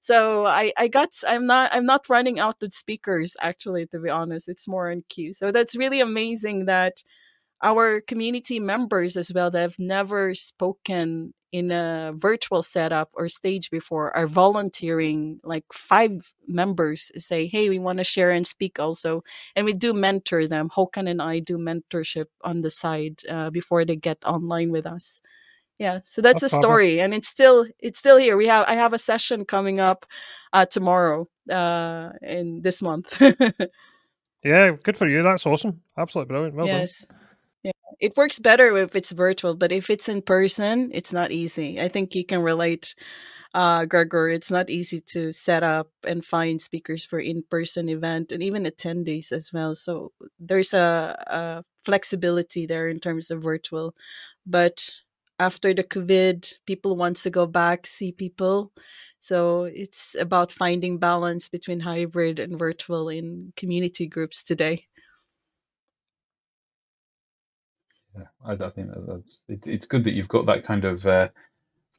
So 0.00 0.46
I, 0.46 0.72
I 0.78 0.88
got, 0.88 1.10
I'm 1.26 1.46
not, 1.46 1.74
I'm 1.74 1.86
not 1.86 2.08
running 2.08 2.38
out 2.38 2.62
of 2.62 2.72
speakers 2.72 3.36
actually, 3.40 3.86
to 3.88 3.98
be 3.98 4.08
honest. 4.08 4.48
It's 4.48 4.68
more 4.68 4.90
on 4.90 5.02
queue. 5.08 5.32
So 5.32 5.50
that's 5.50 5.76
really 5.76 6.00
amazing 6.00 6.66
that 6.66 7.02
our 7.62 8.00
community 8.02 8.60
members 8.60 9.16
as 9.16 9.32
well 9.32 9.50
that 9.50 9.60
have 9.60 9.78
never 9.78 10.34
spoken 10.34 11.32
in 11.56 11.70
a 11.70 12.12
virtual 12.16 12.62
setup 12.62 13.08
or 13.14 13.28
stage 13.30 13.70
before 13.70 14.14
are 14.14 14.26
volunteering 14.26 15.40
like 15.42 15.64
five 15.72 16.12
members 16.46 17.10
say 17.16 17.46
hey 17.46 17.70
we 17.70 17.78
want 17.78 17.96
to 17.98 18.04
share 18.04 18.30
and 18.30 18.46
speak 18.46 18.78
also 18.78 19.24
and 19.56 19.64
we 19.64 19.72
do 19.72 19.94
mentor 19.94 20.46
them. 20.46 20.68
Håkan 20.68 21.08
and 21.08 21.22
i 21.22 21.38
do 21.38 21.56
mentorship 21.56 22.26
on 22.42 22.60
the 22.60 22.68
side 22.70 23.16
uh, 23.30 23.48
before 23.50 23.86
they 23.86 23.96
get 23.96 24.18
online 24.26 24.70
with 24.70 24.86
us. 24.86 25.22
Yeah 25.78 26.00
so 26.04 26.20
that's 26.20 26.42
That's 26.42 26.52
a 26.52 26.56
story 26.60 27.00
and 27.00 27.14
it's 27.14 27.28
still 27.28 27.66
it's 27.78 27.98
still 27.98 28.18
here. 28.18 28.36
We 28.36 28.46
have 28.48 28.66
i 28.68 28.74
have 28.74 28.92
a 28.92 28.98
session 28.98 29.44
coming 29.46 29.80
up 29.80 30.04
uh 30.52 30.66
tomorrow 30.66 31.26
uh 31.50 32.10
in 32.22 32.62
this 32.62 32.82
month. 32.82 33.08
Yeah, 34.44 34.76
good 34.84 34.96
for 34.96 35.08
you. 35.08 35.22
That's 35.24 35.46
awesome. 35.46 35.80
Absolutely 35.96 36.28
brilliant. 36.28 36.54
Well 36.56 36.66
yes. 36.68 37.06
yeah 37.10 37.25
it 38.00 38.16
works 38.16 38.38
better 38.38 38.76
if 38.76 38.94
it's 38.96 39.12
virtual 39.12 39.54
but 39.54 39.72
if 39.72 39.90
it's 39.90 40.08
in 40.08 40.22
person 40.22 40.90
it's 40.92 41.12
not 41.12 41.32
easy. 41.32 41.80
I 41.80 41.88
think 41.88 42.14
you 42.14 42.24
can 42.24 42.42
relate 42.42 42.94
uh 43.54 43.84
gregor 43.86 44.28
it's 44.28 44.50
not 44.50 44.68
easy 44.70 45.00
to 45.00 45.32
set 45.32 45.62
up 45.62 45.88
and 46.06 46.24
find 46.24 46.60
speakers 46.60 47.06
for 47.06 47.18
in-person 47.20 47.88
event 47.88 48.32
and 48.32 48.42
even 48.42 48.64
attendees 48.64 49.32
as 49.32 49.52
well 49.52 49.74
so 49.74 50.12
there's 50.38 50.74
a, 50.74 51.16
a 51.28 51.64
flexibility 51.84 52.66
there 52.66 52.88
in 52.88 53.00
terms 53.00 53.30
of 53.30 53.42
virtual 53.42 53.94
but 54.46 54.90
after 55.38 55.72
the 55.72 55.84
covid 55.84 56.52
people 56.66 56.96
wants 56.96 57.22
to 57.22 57.30
go 57.30 57.46
back 57.46 57.86
see 57.86 58.12
people 58.12 58.72
so 59.20 59.64
it's 59.64 60.14
about 60.20 60.52
finding 60.52 60.98
balance 60.98 61.48
between 61.48 61.80
hybrid 61.80 62.38
and 62.38 62.58
virtual 62.58 63.08
in 63.08 63.52
community 63.56 64.06
groups 64.06 64.42
today 64.42 64.86
Yeah, 68.16 68.24
I, 68.44 68.52
I 68.52 68.70
think 68.70 68.88
that 68.88 69.06
that's 69.06 69.42
it's 69.48 69.68
it's 69.68 69.86
good 69.86 70.04
that 70.04 70.14
you've 70.14 70.28
got 70.28 70.46
that 70.46 70.64
kind 70.64 70.84
of 70.84 71.06
uh, 71.06 71.28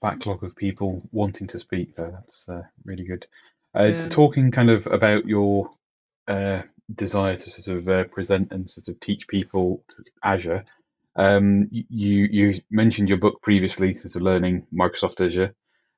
backlog 0.02 0.44
of 0.44 0.56
people 0.56 1.02
wanting 1.12 1.48
to 1.48 1.60
speak. 1.60 1.96
Though 1.96 2.12
that's 2.12 2.50
uh, 2.50 2.64
really 2.86 3.04
good. 3.06 3.28
Uh, 3.76 3.86
Yeah. 3.86 4.10
Talking 4.10 4.52
kind 4.52 4.70
of 4.70 4.88
about 4.88 5.26
your 5.26 5.70
uh, 6.28 6.64
desire 6.94 7.38
to 7.38 7.52
sort 7.52 7.78
of 7.78 7.90
uh, 7.90 8.04
present 8.06 8.52
and 8.52 8.70
sort 8.70 8.88
of 8.88 9.00
teach 9.00 9.28
people 9.28 9.84
to 9.90 10.04
Azure. 10.24 10.64
Um, 11.16 11.68
you 11.72 12.28
you 12.32 12.62
mentioned 12.70 13.10
your 13.10 13.18
book 13.18 13.42
previously, 13.42 13.96
sort 13.96 14.16
of 14.16 14.22
learning 14.22 14.68
Microsoft 14.74 15.26
Azure. 15.26 15.54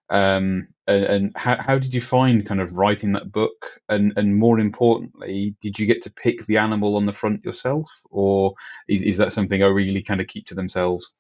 Um, 0.10 0.68
and, 0.88 1.04
and 1.04 1.32
how 1.36 1.62
how 1.62 1.78
did 1.78 1.94
you 1.94 2.02
find 2.02 2.48
kind 2.48 2.62
of 2.62 2.74
writing 2.74 3.12
that 3.14 3.32
book? 3.32 3.72
And 3.90 4.14
and 4.16 4.36
more 4.36 4.60
importantly, 4.60 5.56
did 5.62 5.78
you 5.80 5.86
get 5.86 6.02
to 6.04 6.12
pick 6.12 6.46
the 6.46 6.58
animal 6.58 6.96
on 6.96 7.06
the 7.06 7.14
front 7.14 7.46
yourself, 7.46 7.88
or 8.10 8.54
is 8.88 9.04
is 9.04 9.18
that 9.18 9.34
something 9.34 9.62
I 9.62 9.68
really 9.68 10.02
kind 10.02 10.22
of 10.22 10.28
keep 10.28 10.48
to 10.48 10.56
themselves? 10.56 11.14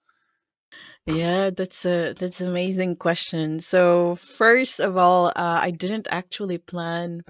Yeah, 1.06 1.50
that's 1.50 1.86
a 1.86 2.14
that's 2.14 2.42
an 2.42 2.50
amazing 2.50 2.96
question. 2.98 3.60
So 3.60 4.16
first 4.16 4.80
of 4.80 4.98
all, 4.98 5.28
uh, 5.28 5.60
I 5.62 5.72
didn't 5.72 6.08
actually 6.12 6.58
plan 6.60 7.24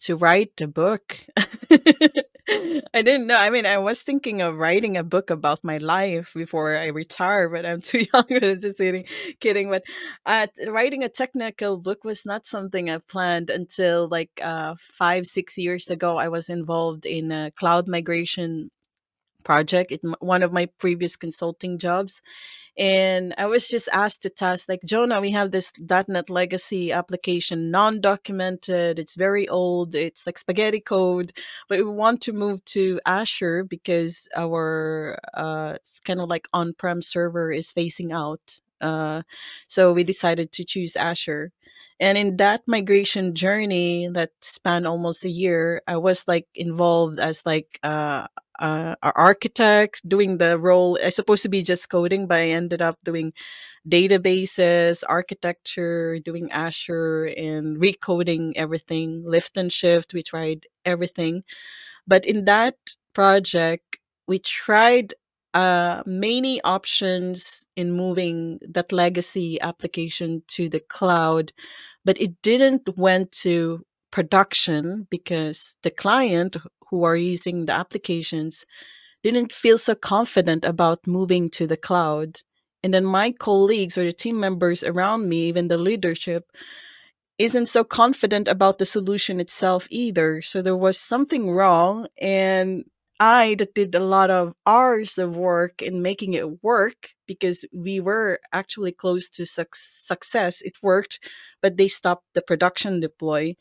to 0.00 0.16
write 0.16 0.56
the 0.56 0.68
book. 0.68 1.18
I 2.94 3.02
didn't 3.02 3.26
know. 3.26 3.36
I 3.36 3.50
mean, 3.50 3.66
I 3.66 3.78
was 3.78 4.02
thinking 4.02 4.42
of 4.42 4.56
writing 4.56 4.96
a 4.96 5.02
book 5.02 5.30
about 5.30 5.62
my 5.64 5.78
life 5.78 6.32
before 6.34 6.76
I 6.76 6.86
retire, 6.86 7.48
but 7.48 7.66
I'm 7.66 7.80
too 7.90 8.04
young. 8.12 8.26
Just 8.28 8.78
kidding, 8.78 9.06
kidding. 9.40 9.70
But 9.70 9.84
uh, 10.26 10.46
writing 10.68 11.04
a 11.04 11.08
technical 11.08 11.78
book 11.78 12.04
was 12.04 12.24
not 12.24 12.46
something 12.46 12.90
I 12.90 12.98
planned 12.98 13.50
until 13.50 14.08
like 14.08 14.30
uh, 14.42 14.74
five, 14.98 15.26
six 15.26 15.58
years 15.58 15.90
ago. 15.90 16.16
I 16.16 16.28
was 16.28 16.48
involved 16.48 17.06
in 17.06 17.32
a 17.32 17.50
cloud 17.52 17.88
migration 17.88 18.70
project 19.44 19.92
in 19.92 20.14
one 20.20 20.42
of 20.42 20.52
my 20.52 20.66
previous 20.78 21.16
consulting 21.16 21.78
jobs 21.78 22.22
and 22.76 23.34
I 23.38 23.46
was 23.46 23.68
just 23.68 23.88
asked 23.92 24.22
to 24.22 24.30
test 24.30 24.68
like 24.68 24.82
Jonah, 24.84 25.20
we 25.20 25.30
have 25.30 25.52
this 25.52 25.72
.NET 25.78 26.28
legacy 26.28 26.90
application, 26.90 27.70
non-documented. 27.70 28.98
It's 28.98 29.14
very 29.14 29.48
old. 29.48 29.94
It's 29.94 30.26
like 30.26 30.38
spaghetti 30.38 30.80
code, 30.80 31.32
but 31.68 31.78
we 31.78 31.84
want 31.84 32.20
to 32.22 32.32
move 32.32 32.64
to 32.66 33.00
Azure 33.06 33.62
because 33.62 34.28
our 34.36 35.18
uh, 35.34 35.74
kind 36.04 36.20
of 36.20 36.28
like 36.28 36.48
on-prem 36.52 37.00
server 37.00 37.52
is 37.52 37.72
phasing 37.72 38.12
out. 38.12 38.60
Uh, 38.80 39.22
so 39.68 39.92
we 39.92 40.02
decided 40.02 40.50
to 40.52 40.64
choose 40.64 40.96
Azure. 40.96 41.52
And 42.00 42.18
in 42.18 42.38
that 42.38 42.62
migration 42.66 43.36
journey 43.36 44.08
that 44.08 44.30
spanned 44.40 44.86
almost 44.86 45.24
a 45.24 45.30
year, 45.30 45.80
I 45.86 45.96
was 45.96 46.26
like 46.26 46.48
involved 46.56 47.20
as 47.20 47.46
like 47.46 47.78
uh, 47.84 48.26
uh, 48.58 48.94
our 49.02 49.12
architect 49.16 50.06
doing 50.08 50.38
the 50.38 50.58
role. 50.58 50.98
I 51.02 51.08
supposed 51.10 51.42
to 51.42 51.48
be 51.48 51.62
just 51.62 51.88
coding, 51.90 52.26
but 52.26 52.40
I 52.40 52.50
ended 52.50 52.82
up 52.82 52.98
doing 53.04 53.32
databases, 53.88 55.04
architecture, 55.08 56.18
doing 56.20 56.50
Azure, 56.52 57.26
and 57.26 57.78
recoding 57.78 58.52
everything. 58.56 59.22
Lift 59.26 59.56
and 59.56 59.72
shift, 59.72 60.14
we 60.14 60.22
tried 60.22 60.66
everything. 60.84 61.44
But 62.06 62.26
in 62.26 62.44
that 62.46 62.76
project, 63.14 63.98
we 64.26 64.38
tried 64.38 65.14
uh, 65.54 66.02
many 66.06 66.60
options 66.62 67.66
in 67.76 67.92
moving 67.92 68.58
that 68.68 68.92
legacy 68.92 69.60
application 69.60 70.42
to 70.48 70.68
the 70.68 70.80
cloud, 70.80 71.52
but 72.04 72.20
it 72.20 72.40
didn't 72.42 72.96
went 72.98 73.32
to 73.32 73.84
production 74.14 75.08
because 75.10 75.74
the 75.82 75.90
client 75.90 76.56
who 76.88 77.02
are 77.02 77.16
using 77.16 77.66
the 77.66 77.72
applications 77.72 78.64
didn't 79.24 79.52
feel 79.52 79.76
so 79.76 79.96
confident 79.96 80.64
about 80.64 81.04
moving 81.04 81.50
to 81.50 81.66
the 81.66 81.76
cloud. 81.76 82.38
And 82.84 82.94
then 82.94 83.04
my 83.04 83.32
colleagues 83.32 83.98
or 83.98 84.04
the 84.04 84.12
team 84.12 84.38
members 84.38 84.84
around 84.84 85.28
me, 85.28 85.48
even 85.48 85.66
the 85.66 85.78
leadership, 85.78 86.44
isn't 87.38 87.68
so 87.68 87.82
confident 87.82 88.46
about 88.46 88.78
the 88.78 88.86
solution 88.86 89.40
itself 89.40 89.88
either. 89.90 90.40
So 90.42 90.62
there 90.62 90.76
was 90.76 90.96
something 90.96 91.50
wrong. 91.50 92.06
And 92.20 92.84
I 93.18 93.56
that 93.58 93.74
did 93.74 93.96
a 93.96 94.00
lot 94.00 94.30
of 94.30 94.54
hours 94.64 95.18
of 95.18 95.36
work 95.36 95.82
in 95.82 96.02
making 96.02 96.34
it 96.34 96.62
work 96.62 97.10
because 97.26 97.64
we 97.72 97.98
were 97.98 98.38
actually 98.52 98.92
close 98.92 99.28
to 99.30 99.44
su- 99.44 99.64
success. 99.72 100.62
It 100.62 100.74
worked, 100.82 101.18
but 101.60 101.76
they 101.76 101.88
stopped 101.88 102.26
the 102.34 102.42
production 102.42 103.00
deploy. 103.00 103.56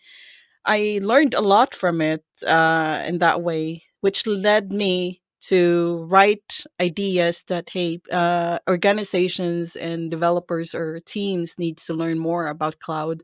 I 0.65 0.99
learned 1.02 1.34
a 1.34 1.41
lot 1.41 1.73
from 1.73 2.02
it 2.02 2.23
uh, 2.45 3.04
in 3.06 3.19
that 3.19 3.41
way, 3.41 3.84
which 4.02 4.26
led 4.26 4.71
me 4.71 5.21
to 5.41 6.06
write 6.10 6.63
ideas 6.80 7.43
that 7.49 7.69
hey, 7.69 7.99
uh, 8.12 8.60
organizations 8.69 9.76
and 9.76 10.10
developers 10.10 10.73
or 10.73 11.02
teams 11.02 11.60
needs 11.60 11.86
to 11.86 11.93
learn 11.93 12.17
more 12.17 12.47
about 12.47 12.80
cloud. 12.80 13.23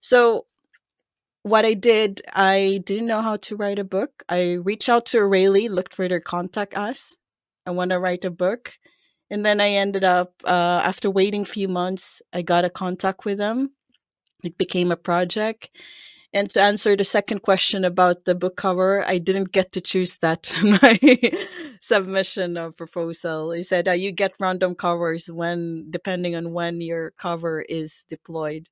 So 0.00 0.46
what 1.42 1.64
I 1.64 1.74
did, 1.74 2.22
I 2.34 2.82
didn't 2.84 3.06
know 3.06 3.22
how 3.22 3.36
to 3.36 3.56
write 3.56 3.78
a 3.78 3.84
book. 3.84 4.24
I 4.28 4.54
reached 4.54 4.88
out 4.88 5.06
to 5.06 5.18
O'Reilly, 5.20 5.68
looked 5.68 5.94
for 5.94 6.08
their 6.08 6.20
contact 6.20 6.76
us. 6.76 7.16
I 7.64 7.70
want 7.70 7.90
to 7.90 8.00
write 8.00 8.24
a 8.24 8.30
book. 8.30 8.72
And 9.30 9.46
then 9.46 9.60
I 9.60 9.70
ended 9.70 10.04
up, 10.04 10.34
uh, 10.44 10.82
after 10.84 11.10
waiting 11.10 11.42
a 11.42 11.46
few 11.46 11.68
months, 11.68 12.20
I 12.32 12.42
got 12.42 12.64
a 12.64 12.70
contact 12.70 13.24
with 13.24 13.38
them. 13.38 13.70
It 14.44 14.58
became 14.58 14.92
a 14.92 14.96
project. 14.96 15.70
And 16.36 16.50
to 16.50 16.60
answer 16.60 16.94
the 16.94 17.02
second 17.02 17.40
question 17.40 17.82
about 17.82 18.26
the 18.26 18.34
book 18.34 18.56
cover, 18.58 19.02
I 19.08 19.16
didn't 19.16 19.52
get 19.52 19.72
to 19.72 19.80
choose 19.80 20.16
that 20.16 20.52
in 20.60 20.72
my 20.72 21.00
submission 21.80 22.58
of 22.58 22.76
proposal. 22.76 23.52
He 23.52 23.62
said 23.62 23.88
uh, 23.88 23.92
you 23.92 24.12
get 24.12 24.34
random 24.38 24.74
covers 24.74 25.30
when 25.30 25.86
depending 25.88 26.36
on 26.36 26.52
when 26.52 26.82
your 26.82 27.12
cover 27.12 27.62
is 27.62 28.04
deployed. 28.10 28.68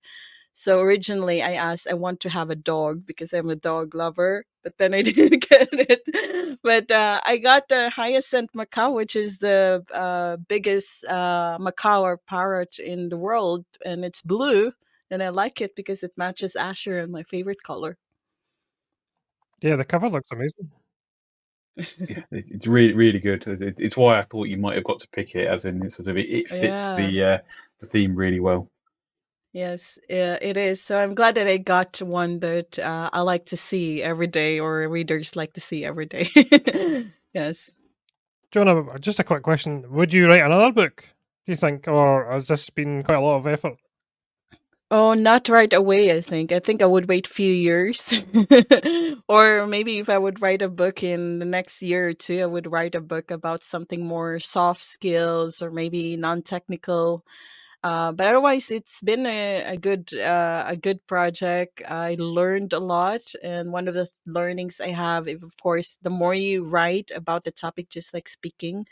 So 0.52 0.80
originally 0.80 1.42
I 1.42 1.54
asked 1.54 1.88
I 1.90 1.94
want 1.94 2.20
to 2.20 2.28
have 2.28 2.50
a 2.50 2.54
dog 2.54 3.06
because 3.06 3.32
I'm 3.32 3.48
a 3.48 3.56
dog 3.56 3.94
lover, 3.94 4.44
but 4.62 4.76
then 4.76 4.92
I 4.92 5.00
didn't 5.08 5.48
get 5.48 5.70
it. 5.72 6.58
But 6.62 6.90
uh, 6.90 7.22
I 7.24 7.38
got 7.38 7.70
the 7.70 7.88
hyacinth 7.88 8.50
macaw, 8.52 8.90
which 8.90 9.16
is 9.16 9.38
the 9.38 9.82
uh, 9.90 10.36
biggest 10.36 11.06
uh, 11.06 11.56
macaw 11.58 12.02
or 12.02 12.18
parrot 12.28 12.78
in 12.78 13.08
the 13.08 13.16
world, 13.16 13.64
and 13.86 14.04
it's 14.04 14.20
blue 14.20 14.72
and 15.14 15.22
I 15.22 15.28
like 15.28 15.60
it 15.60 15.76
because 15.76 16.02
it 16.02 16.10
matches 16.16 16.56
Azure 16.56 16.98
and 16.98 17.12
my 17.12 17.22
favorite 17.22 17.62
color. 17.62 17.96
Yeah, 19.62 19.76
the 19.76 19.84
cover 19.84 20.08
looks 20.08 20.28
amazing. 20.32 20.70
yeah, 22.08 22.22
it's 22.32 22.66
really 22.66 22.94
really 22.94 23.20
good. 23.20 23.44
It's 23.78 23.96
why 23.96 24.18
I 24.18 24.22
thought 24.22 24.48
you 24.48 24.58
might 24.58 24.74
have 24.74 24.84
got 24.84 24.98
to 24.98 25.08
pick 25.08 25.36
it, 25.36 25.46
as 25.46 25.64
in 25.64 25.88
sort 25.88 26.08
of 26.08 26.18
it, 26.18 26.28
it 26.28 26.50
fits 26.50 26.90
yeah. 26.90 26.96
the 26.96 27.22
uh, 27.22 27.38
the 27.80 27.86
theme 27.86 28.16
really 28.16 28.40
well. 28.40 28.68
Yes, 29.52 30.00
yeah, 30.10 30.36
it 30.42 30.56
is. 30.56 30.82
So 30.82 30.98
I'm 30.98 31.14
glad 31.14 31.36
that 31.36 31.46
I 31.46 31.58
got 31.58 32.02
one 32.02 32.40
that 32.40 32.76
uh, 32.80 33.10
I 33.12 33.20
like 33.20 33.46
to 33.46 33.56
see 33.56 34.02
every 34.02 34.26
day, 34.26 34.58
or 34.58 34.88
readers 34.88 35.36
like 35.36 35.52
to 35.52 35.60
see 35.60 35.84
every 35.84 36.06
day. 36.06 36.28
yes. 37.32 37.70
Jonah, 38.50 38.98
just 38.98 39.20
a 39.20 39.24
quick 39.24 39.44
question: 39.44 39.84
Would 39.92 40.12
you 40.12 40.26
write 40.26 40.42
another 40.42 40.72
book? 40.72 41.04
Do 41.46 41.52
you 41.52 41.56
think, 41.56 41.86
or 41.86 42.32
has 42.32 42.48
this 42.48 42.68
been 42.70 43.04
quite 43.04 43.18
a 43.18 43.20
lot 43.20 43.36
of 43.36 43.46
effort? 43.46 43.78
Oh, 44.96 45.12
not 45.14 45.48
right 45.48 45.72
away, 45.72 46.12
I 46.16 46.20
think. 46.20 46.52
I 46.52 46.60
think 46.60 46.80
I 46.80 46.86
would 46.86 47.08
wait 47.08 47.26
a 47.26 47.30
few 47.30 47.52
years. 47.52 48.12
or 49.28 49.66
maybe 49.66 49.98
if 49.98 50.08
I 50.08 50.18
would 50.18 50.40
write 50.40 50.62
a 50.62 50.68
book 50.68 51.02
in 51.02 51.40
the 51.40 51.44
next 51.44 51.82
year 51.82 52.08
or 52.10 52.12
two, 52.12 52.40
I 52.42 52.46
would 52.46 52.70
write 52.70 52.94
a 52.94 53.00
book 53.00 53.32
about 53.32 53.64
something 53.64 54.06
more 54.06 54.38
soft 54.38 54.84
skills 54.84 55.60
or 55.60 55.72
maybe 55.72 56.16
non-technical. 56.16 57.24
Uh, 57.84 58.12
but 58.12 58.28
otherwise, 58.28 58.70
it's 58.70 59.02
been 59.02 59.26
a, 59.26 59.64
a 59.74 59.76
good 59.78 60.14
uh, 60.14 60.64
a 60.68 60.76
good 60.76 61.06
project. 61.06 61.82
I 61.88 62.16
learned 62.18 62.72
a 62.74 62.80
lot, 62.80 63.22
and 63.42 63.72
one 63.72 63.88
of 63.88 63.94
the 63.94 64.08
learnings 64.26 64.80
I 64.80 64.90
have, 64.90 65.28
is, 65.28 65.42
of 65.42 65.56
course, 65.62 65.98
the 66.02 66.10
more 66.10 66.34
you 66.34 66.64
write 66.64 67.10
about 67.14 67.44
the 67.44 67.52
topic, 67.52 67.90
just 67.90 68.14
like 68.14 68.28
speaking, 68.28 68.86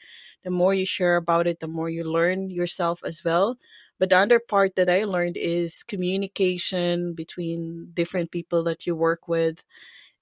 the 0.45 0.51
more 0.51 0.75
you 0.75 0.87
share 0.87 1.17
about 1.17 1.47
it, 1.47 1.61
the 1.61 1.69
more 1.69 1.91
you 1.91 2.05
learn 2.05 2.51
yourself 2.51 3.01
as 3.05 3.23
well. 3.25 3.57
But 4.03 4.11
the 4.11 4.17
other 4.17 4.41
part 4.41 4.75
that 4.75 4.91
I 4.91 5.05
learned 5.05 5.37
is 5.37 5.85
communication 5.85 7.15
between 7.15 7.93
different 7.95 8.33
people 8.33 8.65
that 8.65 8.85
you 8.85 8.97
work 8.97 9.29
with 9.29 9.63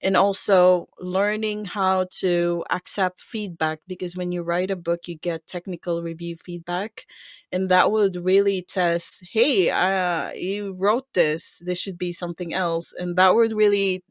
and 0.03 0.15
also 0.15 0.87
learning 0.99 1.65
how 1.65 2.05
to 2.19 2.63
accept 2.69 3.19
feedback 3.19 3.79
because 3.87 4.15
when 4.15 4.31
you 4.31 4.43
write 4.43 4.69
a 4.69 4.75
book 4.75 5.07
you 5.07 5.17
get 5.17 5.47
technical 5.47 6.03
review 6.03 6.35
feedback 6.45 7.07
and 7.51 7.69
that 7.69 7.91
would 7.91 8.17
really 8.17 8.61
test 8.61 9.23
hey 9.31 9.71
uh, 9.71 10.31
you 10.33 10.73
wrote 10.73 11.07
this 11.15 11.59
this 11.65 11.79
should 11.79 11.97
be 11.97 12.13
something 12.13 12.53
else 12.53 12.93
and 12.99 13.15
that 13.15 13.33
would 13.33 13.51
really 13.51 14.03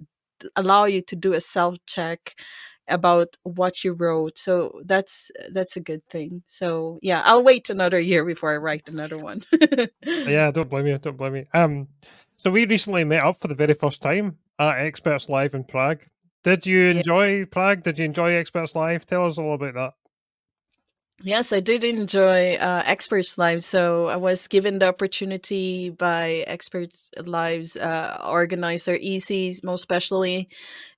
allow 0.57 0.85
you 0.85 1.01
to 1.01 1.15
do 1.15 1.33
a 1.35 1.41
self 1.41 1.77
check 1.87 2.35
about 2.89 3.37
what 3.45 3.85
you 3.85 3.93
wrote 3.93 4.37
so 4.39 4.81
that's 4.85 5.31
that's 5.53 5.77
a 5.77 5.81
good 5.81 6.05
thing. 6.09 6.43
So 6.47 6.99
yeah 7.03 7.23
i'll 7.25 7.43
wait 7.43 7.71
another 7.71 8.01
year 8.01 8.25
before 8.25 8.53
i 8.53 8.57
write 8.57 8.89
another 8.89 9.19
one. 9.19 9.43
Yeah 10.05 10.51
don't 10.51 10.71
blame 10.71 10.85
me 10.85 10.99
don't 10.99 11.17
blame 11.17 11.35
me 11.35 11.45
um 11.55 11.89
so 12.37 12.51
we 12.51 12.65
recently 12.67 13.05
met 13.05 13.23
up 13.23 13.37
for 13.37 13.49
the 13.49 13.55
very 13.55 13.75
first 13.75 14.01
time 14.01 14.39
at 14.59 14.79
experts 14.79 15.29
live 15.29 15.55
in 15.55 15.65
prague. 15.65 16.03
Did 16.43 16.65
you 16.65 16.87
enjoy 16.87 17.41
yeah. 17.41 17.45
prague? 17.51 17.83
Did 17.83 17.99
you 17.99 18.07
enjoy 18.07 18.33
experts 18.33 18.75
live? 18.75 19.05
Tell 19.05 19.27
us 19.27 19.37
all 19.37 19.55
about 19.55 19.75
that 19.75 19.93
Yes, 21.23 21.53
I 21.53 21.61
did 21.61 21.85
enjoy 21.85 22.55
uh, 22.55 22.83
Experts 22.87 23.37
Live. 23.37 23.63
So 23.63 24.07
I 24.07 24.17
was 24.17 24.49
given 24.49 24.79
the 24.79 24.89
opportunity 24.89 25.91
by 25.91 26.45
Experts 26.47 27.11
Live's 27.23 27.77
uh, 27.77 28.17
organizer, 28.25 28.97
EC, 28.99 29.55
most 29.63 29.81
especially, 29.81 30.49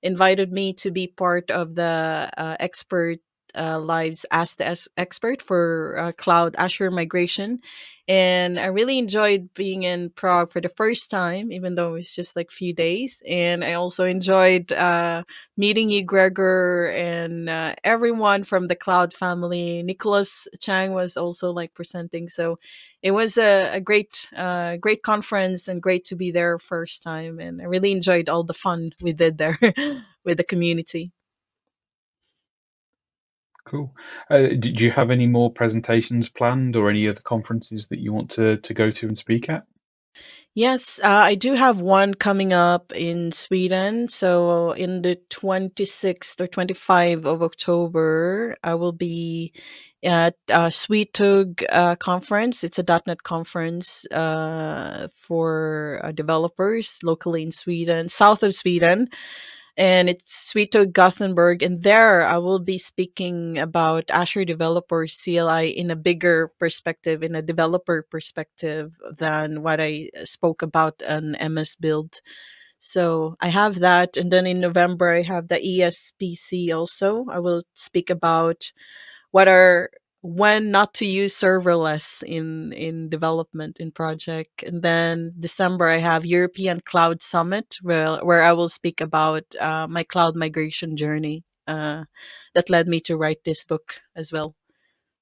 invited 0.01 0.51
me 0.53 0.71
to 0.75 0.91
be 0.91 1.07
part 1.07 1.51
of 1.51 1.75
the 1.75 2.29
uh, 2.37 2.55
Expert 2.61 3.19
uh, 3.55 3.79
Lives 3.79 4.25
Ask 4.31 4.57
the 4.57 4.77
Expert 4.95 5.41
for 5.41 5.97
uh, 5.99 6.11
cloud 6.13 6.55
Azure 6.57 6.89
migration. 6.89 7.59
And 8.07 8.59
I 8.59 8.65
really 8.65 8.97
enjoyed 8.99 9.53
being 9.53 9.83
in 9.83 10.09
Prague 10.09 10.51
for 10.51 10.59
the 10.59 10.67
first 10.67 11.09
time, 11.09 11.53
even 11.53 11.75
though 11.75 11.89
it 11.91 11.93
was 11.93 12.13
just 12.13 12.35
like 12.35 12.49
a 12.49 12.53
few 12.55 12.73
days. 12.73 13.23
And 13.25 13.63
I 13.63 13.73
also 13.73 14.03
enjoyed 14.03 14.73
uh, 14.73 15.23
meeting 15.55 15.89
you, 15.89 16.03
Gregor, 16.03 16.87
and 16.95 17.49
uh, 17.49 17.75
everyone 17.85 18.43
from 18.43 18.67
the 18.67 18.75
cloud 18.75 19.13
family. 19.13 19.83
Nicholas 19.83 20.49
Chang 20.59 20.91
was 20.91 21.15
also 21.15 21.51
like 21.51 21.73
presenting. 21.75 22.27
So 22.27 22.59
it 23.01 23.11
was 23.11 23.37
a, 23.37 23.69
a 23.75 23.79
great, 23.79 24.27
uh, 24.35 24.75
great 24.77 25.03
conference 25.03 25.69
and 25.69 25.81
great 25.81 26.03
to 26.05 26.15
be 26.15 26.29
there 26.31 26.59
first 26.59 27.03
time. 27.03 27.39
And 27.39 27.61
I 27.61 27.65
really 27.65 27.93
enjoyed 27.93 28.27
all 28.27 28.43
the 28.43 28.53
fun 28.53 28.91
we 29.01 29.13
did 29.13 29.37
there 29.37 29.57
with 30.25 30.37
the 30.37 30.43
community. 30.43 31.13
Cool. 33.65 33.93
Uh, 34.29 34.49
you 34.61 34.91
have 34.91 35.09
any 35.09 35.27
more 35.27 35.51
presentations 35.51 36.29
planned 36.29 36.75
or 36.75 36.89
any 36.89 37.09
other 37.09 37.21
conferences 37.21 37.87
that 37.87 37.99
you 37.99 38.11
want 38.11 38.29
to, 38.31 38.57
to 38.57 38.73
go 38.73 38.91
to 38.91 39.07
and 39.07 39.17
speak 39.17 39.49
at? 39.49 39.65
Yes, 40.55 40.99
uh, 41.03 41.07
I 41.07 41.33
do 41.33 41.53
have 41.53 41.79
one 41.79 42.13
coming 42.13 42.53
up 42.53 42.91
in 42.93 43.31
Sweden. 43.31 44.07
So 44.07 44.71
in 44.73 45.01
the 45.01 45.17
26th 45.31 46.39
or 46.39 46.47
25th 46.47 47.25
of 47.25 47.41
October, 47.41 48.55
I 48.63 48.75
will 48.75 48.91
be 48.91 49.53
at 50.03 50.35
uh, 50.51 50.67
Swetugg 50.67 51.63
uh, 51.69 51.95
conference. 51.95 52.63
It's 52.63 52.77
a 52.77 53.01
.NET 53.07 53.23
conference 53.23 54.05
uh, 54.11 55.07
for 55.15 56.01
uh, 56.03 56.11
developers 56.11 56.99
locally 57.01 57.41
in 57.41 57.51
Sweden, 57.51 58.09
south 58.09 58.43
of 58.43 58.53
Sweden 58.53 59.09
and 59.77 60.09
it's 60.09 60.51
Swetugg 60.51 60.93
Gothenburg. 60.93 61.63
And 61.63 61.83
there 61.83 62.25
I 62.25 62.37
will 62.37 62.59
be 62.59 62.77
speaking 62.77 63.57
about 63.57 64.09
Azure 64.09 64.45
Developer 64.45 65.07
CLI 65.07 65.69
in 65.69 65.89
a 65.91 65.95
bigger 65.95 66.51
perspective, 66.59 67.23
in 67.23 67.35
a 67.35 67.41
developer 67.41 68.03
perspective 68.09 68.93
than 69.17 69.63
what 69.63 69.81
I 69.81 70.09
uh, 70.19 70.25
spoke 70.25 70.61
about 70.61 71.01
an 71.01 71.35
MS 71.53 71.75
build. 71.75 72.21
So 72.79 73.35
I 73.41 73.47
have 73.47 73.79
that. 73.79 74.17
And 74.17 74.31
then 74.31 74.45
in 74.45 74.59
November, 74.59 75.09
I 75.09 75.21
have 75.23 75.47
the 75.47 75.59
ESPC 75.59 76.75
also. 76.75 77.25
I 77.31 77.39
will 77.39 77.63
speak 77.73 78.09
about 78.09 78.71
what 79.31 79.47
are 79.47 79.89
when 80.23 80.71
not 80.71 80.93
to 80.95 81.05
use 81.05 81.35
serverless 81.35 82.23
in 82.23 82.71
in 82.73 83.09
development 83.09 83.79
in 83.79 83.91
project 83.91 84.63
and 84.63 84.81
then 84.81 85.29
december 85.39 85.89
i 85.89 85.97
have 85.97 86.25
european 86.25 86.79
cloud 86.81 87.21
summit 87.21 87.77
where, 87.81 88.17
where 88.23 88.41
i 88.41 88.53
will 88.53 88.69
speak 88.69 89.01
about 89.01 89.43
uh, 89.59 89.85
my 89.87 90.03
cloud 90.03 90.35
migration 90.35 90.95
journey 90.97 91.43
uh, 91.67 92.03
that 92.55 92.69
led 92.69 92.87
me 92.87 93.01
to 93.01 93.17
write 93.17 93.43
this 93.45 93.63
book 93.63 94.01
as 94.17 94.33
well. 94.33 94.55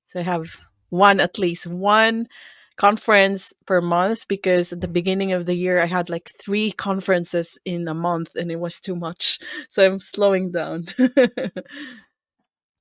So 0.08 0.20
i 0.20 0.24
have 0.24 0.58
one 0.90 1.20
at 1.20 1.40
least 1.40 1.68
one 1.68 2.28
conference 2.78 3.54
per 3.66 3.82
month 3.82 4.28
because 4.28 4.74
at 4.74 4.82
the 4.82 4.88
beginning 4.88 5.34
of 5.34 5.46
the 5.46 5.56
year 5.56 5.82
i 5.82 5.86
had 5.86 6.10
like 6.10 6.32
three 6.40 6.72
conferences 6.72 7.60
in 7.66 7.88
a 7.88 7.94
month 7.94 8.36
and 8.36 8.52
it 8.52 8.60
was 8.60 8.80
too 8.80 8.96
much. 8.96 9.40
So 9.70 9.86
i'm 9.86 10.00
slowing 10.00 10.52
down 10.52 10.86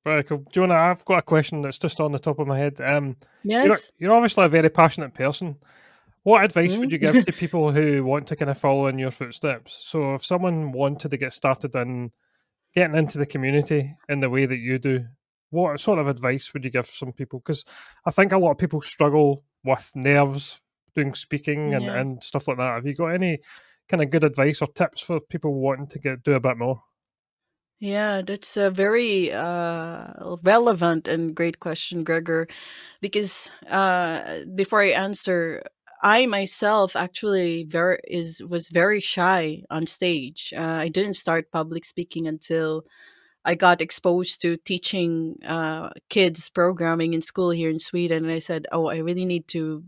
Very 0.05 0.25
cool. 0.25 0.45
Jonah, 0.53 0.75
I've 0.75 1.05
got 1.05 1.19
a 1.19 1.23
question 1.23 1.63
that's 1.63 1.79
just 1.79 2.01
on 2.01 2.13
the 2.13 2.19
top 2.19 2.39
of 2.39 2.47
my 2.47 2.59
head. 2.59 2.81
Um, 2.81 3.17
yes. 3.43 3.67
You're, 3.67 3.79
you're 3.99 4.17
obviously 4.17 4.45
a 4.45 4.49
very 4.49 4.71
passionate 4.71 5.13
person. 5.15 5.57
What 6.23 6.45
advice 6.45 6.77
mm 6.77 6.81
would 6.81 6.93
you 6.93 6.99
give 6.99 7.25
to 7.25 7.33
people 7.33 7.73
who 7.73 8.05
want 8.05 8.27
to 8.29 8.37
kind 8.37 8.51
of 8.51 8.59
follow 8.59 8.87
in 8.87 8.99
your 8.99 9.11
footsteps? 9.11 9.79
So, 9.83 10.15
if 10.15 10.25
someone 10.25 10.73
wanted 10.73 11.11
to 11.11 11.17
get 11.17 11.33
started 11.33 11.75
in 11.75 12.13
getting 12.75 12.97
into 12.97 13.19
the 13.19 13.27
community 13.27 13.97
in 14.09 14.21
the 14.21 14.29
way 14.29 14.47
that 14.47 14.59
you 14.59 14.79
do, 14.79 15.07
what 15.51 15.81
sort 15.81 15.99
of 15.99 16.09
advice 16.09 16.53
would 16.53 16.65
you 16.65 16.71
give 16.71 16.87
some 16.87 17.13
people? 17.13 17.41
Because 17.41 17.65
I 18.05 18.11
think 18.11 18.33
a 18.33 18.39
lot 18.39 18.53
of 18.53 18.59
people 18.59 18.83
struggle 18.83 19.45
with 19.65 19.93
nerves 19.95 20.61
doing 20.95 21.15
speaking 21.15 21.75
and, 21.75 21.85
yeah. 21.85 21.99
and 21.99 22.23
stuff 22.23 22.49
like 22.49 22.59
that. 22.59 22.75
Have 22.75 22.87
you 22.87 22.95
got 22.95 23.09
any 23.09 23.39
kind 23.89 24.03
of 24.03 24.11
good 24.11 24.25
advice 24.25 24.63
or 24.63 24.69
tips 24.69 25.03
for 25.03 25.21
people 25.21 25.55
wanting 25.55 25.89
to 25.89 25.99
get 25.99 26.23
do 26.23 26.35
a 26.35 26.41
bit 26.41 26.59
more? 26.59 26.83
Yeah, 27.81 28.21
that's 28.23 28.57
a 28.59 28.71
very 28.71 29.33
uh, 29.33 30.37
relevant 30.43 31.09
and 31.09 31.35
great 31.35 31.61
question, 31.61 32.05
Gregor. 32.05 32.47
Because 33.01 33.51
uh, 33.69 34.41
before 34.55 34.83
I 34.83 34.89
answer, 34.91 35.63
I 36.03 36.27
myself 36.27 36.95
actually 36.97 37.65
very 37.65 38.01
is 38.07 38.43
was 38.43 38.69
very 38.71 39.01
shy 39.01 39.63
on 39.71 39.87
stage. 39.87 40.53
Uh, 40.57 40.61
I 40.85 40.89
didn't 40.89 41.15
start 41.17 41.51
public 41.53 41.85
speaking 41.87 42.27
until 42.29 42.85
I 43.45 43.55
got 43.57 43.81
exposed 43.83 44.43
to 44.43 44.57
teaching 44.59 45.37
uh, 45.47 45.91
kids 46.11 46.49
programming 46.51 47.15
in 47.15 47.23
school 47.23 47.51
here 47.51 47.71
in 47.71 47.81
Sweden, 47.81 48.25
and 48.25 48.33
I 48.33 48.41
said, 48.41 48.67
"Oh, 48.73 48.87
I 48.89 48.99
really 48.99 49.27
need 49.27 49.49
to 49.49 49.85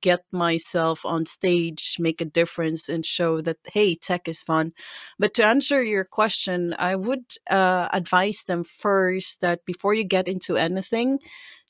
get 0.00 0.24
myself 0.32 1.04
on 1.04 1.26
stage, 1.26 1.96
make 1.98 2.20
a 2.20 2.24
difference, 2.26 2.88
and 2.88 3.04
show 3.04 3.40
that 3.40 3.58
hey, 3.72 3.94
tech 3.94 4.28
is 4.28 4.42
fun." 4.42 4.72
But 5.18 5.34
to 5.34 5.44
answer 5.44 5.82
your 5.82 6.04
question, 6.04 6.74
I 6.78 6.96
would 6.96 7.24
uh, 7.50 7.88
advise 7.92 8.44
them 8.44 8.64
first 8.64 9.40
that 9.40 9.64
before 9.64 9.94
you 9.94 10.04
get 10.04 10.28
into 10.28 10.56
anything, 10.56 11.18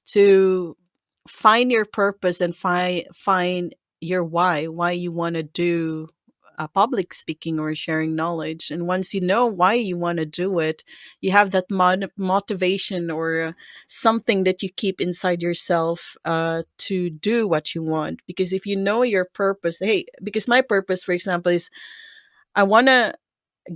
to 0.06 0.76
find 1.28 1.70
your 1.70 1.84
purpose 1.84 2.40
and 2.40 2.56
find 2.56 3.06
find 3.14 3.74
your 4.00 4.24
why, 4.24 4.66
why 4.66 4.92
you 4.92 5.12
want 5.12 5.36
to 5.36 5.42
do 5.42 6.08
uh, 6.62 6.68
public 6.68 7.12
speaking 7.14 7.58
or 7.58 7.74
sharing 7.74 8.14
knowledge. 8.14 8.70
And 8.70 8.86
once 8.86 9.14
you 9.14 9.20
know 9.20 9.46
why 9.46 9.74
you 9.74 9.96
want 9.96 10.18
to 10.18 10.26
do 10.26 10.58
it, 10.60 10.84
you 11.20 11.32
have 11.32 11.50
that 11.52 11.70
mod- 11.70 12.10
motivation 12.16 13.10
or 13.10 13.42
uh, 13.42 13.52
something 13.88 14.44
that 14.44 14.62
you 14.62 14.70
keep 14.70 15.00
inside 15.00 15.42
yourself 15.42 16.16
uh, 16.24 16.62
to 16.78 17.10
do 17.10 17.48
what 17.48 17.74
you 17.74 17.82
want. 17.82 18.20
Because 18.26 18.52
if 18.52 18.66
you 18.66 18.76
know 18.76 19.02
your 19.02 19.24
purpose, 19.24 19.78
hey, 19.80 20.06
because 20.22 20.48
my 20.48 20.60
purpose, 20.62 21.02
for 21.04 21.12
example, 21.12 21.52
is 21.52 21.70
I 22.54 22.62
want 22.64 22.86
to 22.88 23.14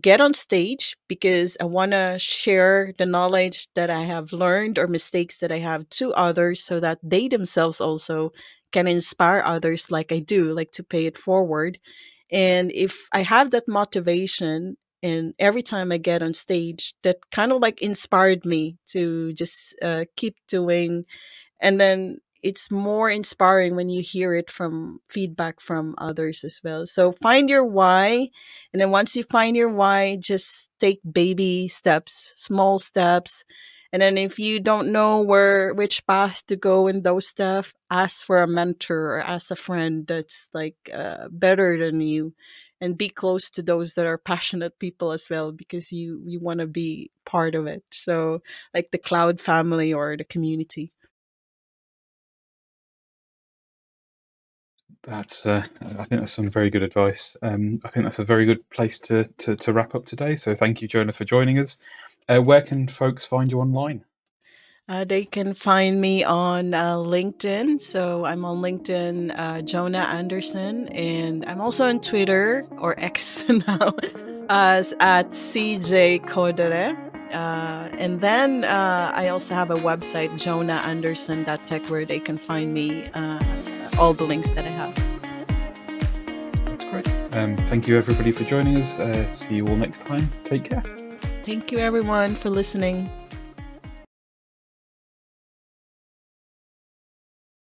get 0.01 0.21
on 0.21 0.35
stage 0.35 0.97
because 1.09 1.57
I 1.61 1.65
want 1.65 1.93
to 1.93 2.17
share 2.19 2.95
the 2.99 3.07
knowledge 3.07 3.69
that 3.75 3.91
I 3.91 4.03
have 4.03 4.33
learned 4.33 4.79
or 4.79 4.89
mistakes 4.89 5.39
that 5.39 5.53
I 5.53 5.59
have 5.59 5.89
to 5.91 6.13
others 6.15 6.65
so 6.65 6.81
that 6.81 6.99
they 7.03 7.29
themselves 7.29 7.81
also 7.81 8.33
can 8.73 8.87
inspire 8.89 9.43
others 9.47 9.91
like 9.91 10.13
I 10.13 10.21
do, 10.21 10.53
like 10.55 10.73
to 10.73 10.85
pay 10.85 11.07
it 11.07 11.19
forward. 11.19 11.79
And 12.31 12.73
if 12.73 13.09
I 13.13 13.23
have 13.23 13.51
that 13.53 13.69
motivation, 13.69 14.77
and 15.03 15.35
every 15.39 15.63
time 15.63 15.93
I 15.93 15.99
get 15.99 16.23
on 16.23 16.35
stage, 16.35 16.95
that 17.03 17.19
kind 17.31 17.53
of 17.53 17.61
like 17.63 17.83
inspired 17.83 18.45
me 18.45 18.79
to 18.89 19.33
just 19.35 19.77
uh, 19.83 20.05
keep 20.17 20.37
doing. 20.49 21.05
And 21.61 21.81
then 21.81 22.19
it's 22.43 22.71
more 22.71 23.11
inspiring 23.11 23.77
when 23.77 23.89
you 23.89 24.03
hear 24.03 24.35
it 24.35 24.51
from 24.51 25.01
feedback 25.09 25.61
from 25.61 25.95
others 25.99 26.45
as 26.45 26.61
well. 26.63 26.87
So 26.87 27.13
find 27.13 27.51
your 27.51 27.65
why. 27.65 28.29
And 28.73 28.81
then 28.81 28.91
once 28.91 29.17
you 29.17 29.23
find 29.25 29.57
your 29.57 29.71
why, 29.71 30.17
just 30.17 30.71
take 30.81 31.01
baby 31.11 31.69
steps, 31.69 32.29
small 32.35 32.79
steps 32.79 33.45
and 33.97 34.03
then 34.03 34.19
if 34.19 34.39
you 34.39 34.61
don't 34.61 34.93
know 34.93 35.23
where 35.23 35.73
which 35.73 36.07
path 36.07 36.45
to 36.49 36.57
go 36.57 36.87
in 36.87 37.03
those 37.03 37.27
stuff, 37.27 37.73
ask 37.91 38.23
for 38.27 38.43
a 38.43 38.47
mentor 38.47 39.17
or 39.17 39.21
ask 39.23 39.51
a 39.51 39.57
friend 39.57 40.07
that's 40.07 40.51
like 40.53 40.77
uh, 40.93 41.29
better 41.31 41.79
than 41.79 42.03
you 42.03 42.35
and 42.79 42.99
be 42.99 43.09
close 43.09 43.49
to 43.51 43.63
those 43.63 43.95
that 43.95 44.05
are 44.05 44.19
passionate 44.19 44.79
people 44.79 45.13
as 45.13 45.31
well 45.31 45.51
because 45.51 45.93
you 45.93 46.21
you 46.27 46.39
want 46.41 46.61
to 46.61 46.67
be 46.67 47.11
part 47.25 47.55
of 47.55 47.67
it. 47.67 47.85
So 47.91 48.43
like 48.75 48.91
the 48.91 48.99
cloud 48.99 49.41
family 49.41 49.95
or 49.95 50.15
the 50.19 50.25
community. 50.25 50.93
That's, 55.07 55.47
uh, 55.47 55.65
I 55.81 56.05
think 56.05 56.21
that's 56.21 56.33
some 56.33 56.51
very 56.51 56.71
good 56.71 56.83
advice. 56.83 57.37
Um, 57.43 57.81
I 57.85 57.89
think 57.89 58.05
that's 58.05 58.19
a 58.19 58.25
very 58.25 58.45
good 58.45 58.69
place 58.71 58.99
to, 59.01 59.25
to, 59.39 59.57
to 59.57 59.73
wrap 59.73 59.95
up 59.95 60.07
today. 60.07 60.37
So 60.37 60.55
thank 60.55 60.83
you, 60.83 60.89
Jonah, 60.89 61.13
for 61.13 61.25
joining 61.25 61.59
us. 61.59 61.79
Uh, 62.29 62.41
where 62.41 62.63
can 62.63 62.89
folks 62.89 63.25
find 63.25 63.51
you 63.51 63.61
online? 63.61 64.05
Uh, 64.89 65.05
they 65.05 65.25
can 65.25 65.53
find 65.53 66.01
me 66.01 66.23
on 66.23 66.73
uh, 66.73 66.95
LinkedIn. 66.97 67.83
So 67.83 68.25
I'm 68.25 68.45
on 68.45 68.59
LinkedIn, 68.59 69.37
uh, 69.37 69.63
Jonah 69.63 69.99
Andersson, 69.99 70.89
and 70.89 71.45
I'm 71.47 71.61
also 71.61 71.89
on 71.89 72.01
Twitter 72.01 72.67
or 72.79 72.99
X 72.99 73.45
now 73.49 73.95
as 74.49 74.95
at 75.01 75.31
CJ 75.31 76.25
Kodere. 76.27 76.97
Uh, 77.33 77.89
and 77.99 78.21
then 78.21 78.63
uh, 78.63 79.11
I 79.13 79.29
also 79.29 79.55
have 79.55 79.71
a 79.71 79.77
website, 79.77 80.39
jonah.anderson.tech, 80.39 81.87
where 81.87 82.07
they 82.07 82.21
can 82.21 82.39
find 82.39 82.73
me, 82.73 83.07
uh, 83.15 83.43
all 83.99 84.15
the 84.15 84.25
links 84.25 84.49
that 84.51 84.67
I 84.67 84.71
have. 84.71 84.95
That's 86.65 86.85
great. 86.85 87.07
Um, 87.35 87.57
thank 87.67 87.87
you, 87.87 87.97
everybody, 87.97 88.33
for 88.33 88.45
joining 88.45 88.77
us. 88.81 88.97
see 89.37 89.57
you 89.57 89.67
all 89.67 89.77
next 89.77 90.01
time. 90.07 90.29
Take 90.45 90.71
care. 90.71 90.83
Thank 91.45 91.71
you, 91.71 91.79
everyone, 91.79 92.35
for 92.35 92.51
listening. 92.51 93.11